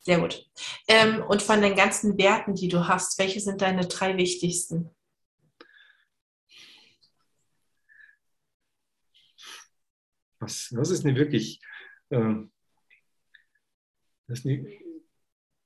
[0.00, 0.46] Sehr gut.
[0.86, 4.93] Ähm, und von den ganzen Werten, die du hast, welche sind deine drei wichtigsten?
[10.44, 11.60] Was, was ist denn wirklich?
[12.10, 12.52] Ähm,
[14.26, 14.66] das eine,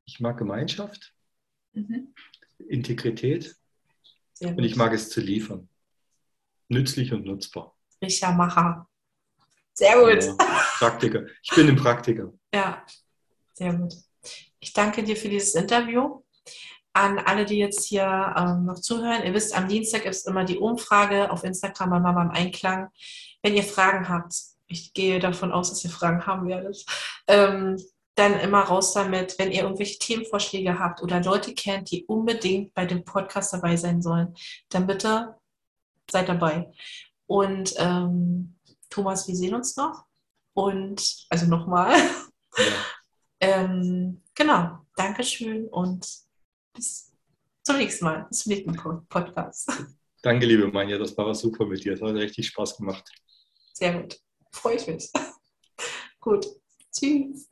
[0.04, 1.14] ich mag Gemeinschaft,
[1.74, 2.14] Mhm.
[2.68, 3.54] Integrität
[4.40, 5.68] und ich mag es zu liefern.
[6.68, 7.76] Nützlich und nutzbar.
[8.02, 8.88] Richer Macher.
[9.74, 10.24] Sehr gut.
[10.24, 10.34] Ja,
[10.78, 11.26] Praktiker.
[11.42, 12.32] Ich bin ein Praktiker.
[12.52, 12.84] Ja,
[13.54, 13.94] sehr gut.
[14.58, 16.22] Ich danke dir für dieses Interview.
[16.94, 20.58] An alle, die jetzt hier ähm, noch zuhören, ihr wisst, am Dienstag ist immer die
[20.58, 22.88] Umfrage auf Instagram bei Mama im Einklang.
[23.42, 24.34] Wenn ihr Fragen habt,
[24.68, 26.84] ich gehe davon aus, dass ihr Fragen haben werdet,
[27.26, 27.76] ähm,
[28.14, 32.84] dann immer raus damit, wenn ihr irgendwelche Themenvorschläge habt oder Leute kennt, die unbedingt bei
[32.84, 34.34] dem Podcast dabei sein sollen,
[34.70, 35.36] dann bitte
[36.10, 36.70] seid dabei.
[37.26, 38.56] Und ähm,
[38.90, 40.04] Thomas, wir sehen uns noch.
[40.54, 41.92] Und also nochmal.
[42.56, 42.64] Ja.
[43.40, 46.04] Ähm, genau, Dankeschön und
[46.74, 47.12] bis
[47.62, 49.70] zum nächsten Mal, bis zum nächsten Podcast.
[50.22, 51.92] Danke, liebe Manja, das war super mit dir.
[51.92, 53.08] Es hat richtig Spaß gemacht.
[53.72, 54.18] Sehr gut,
[54.52, 55.10] freue ich mich.
[56.20, 56.46] gut,
[56.92, 57.48] tschüss.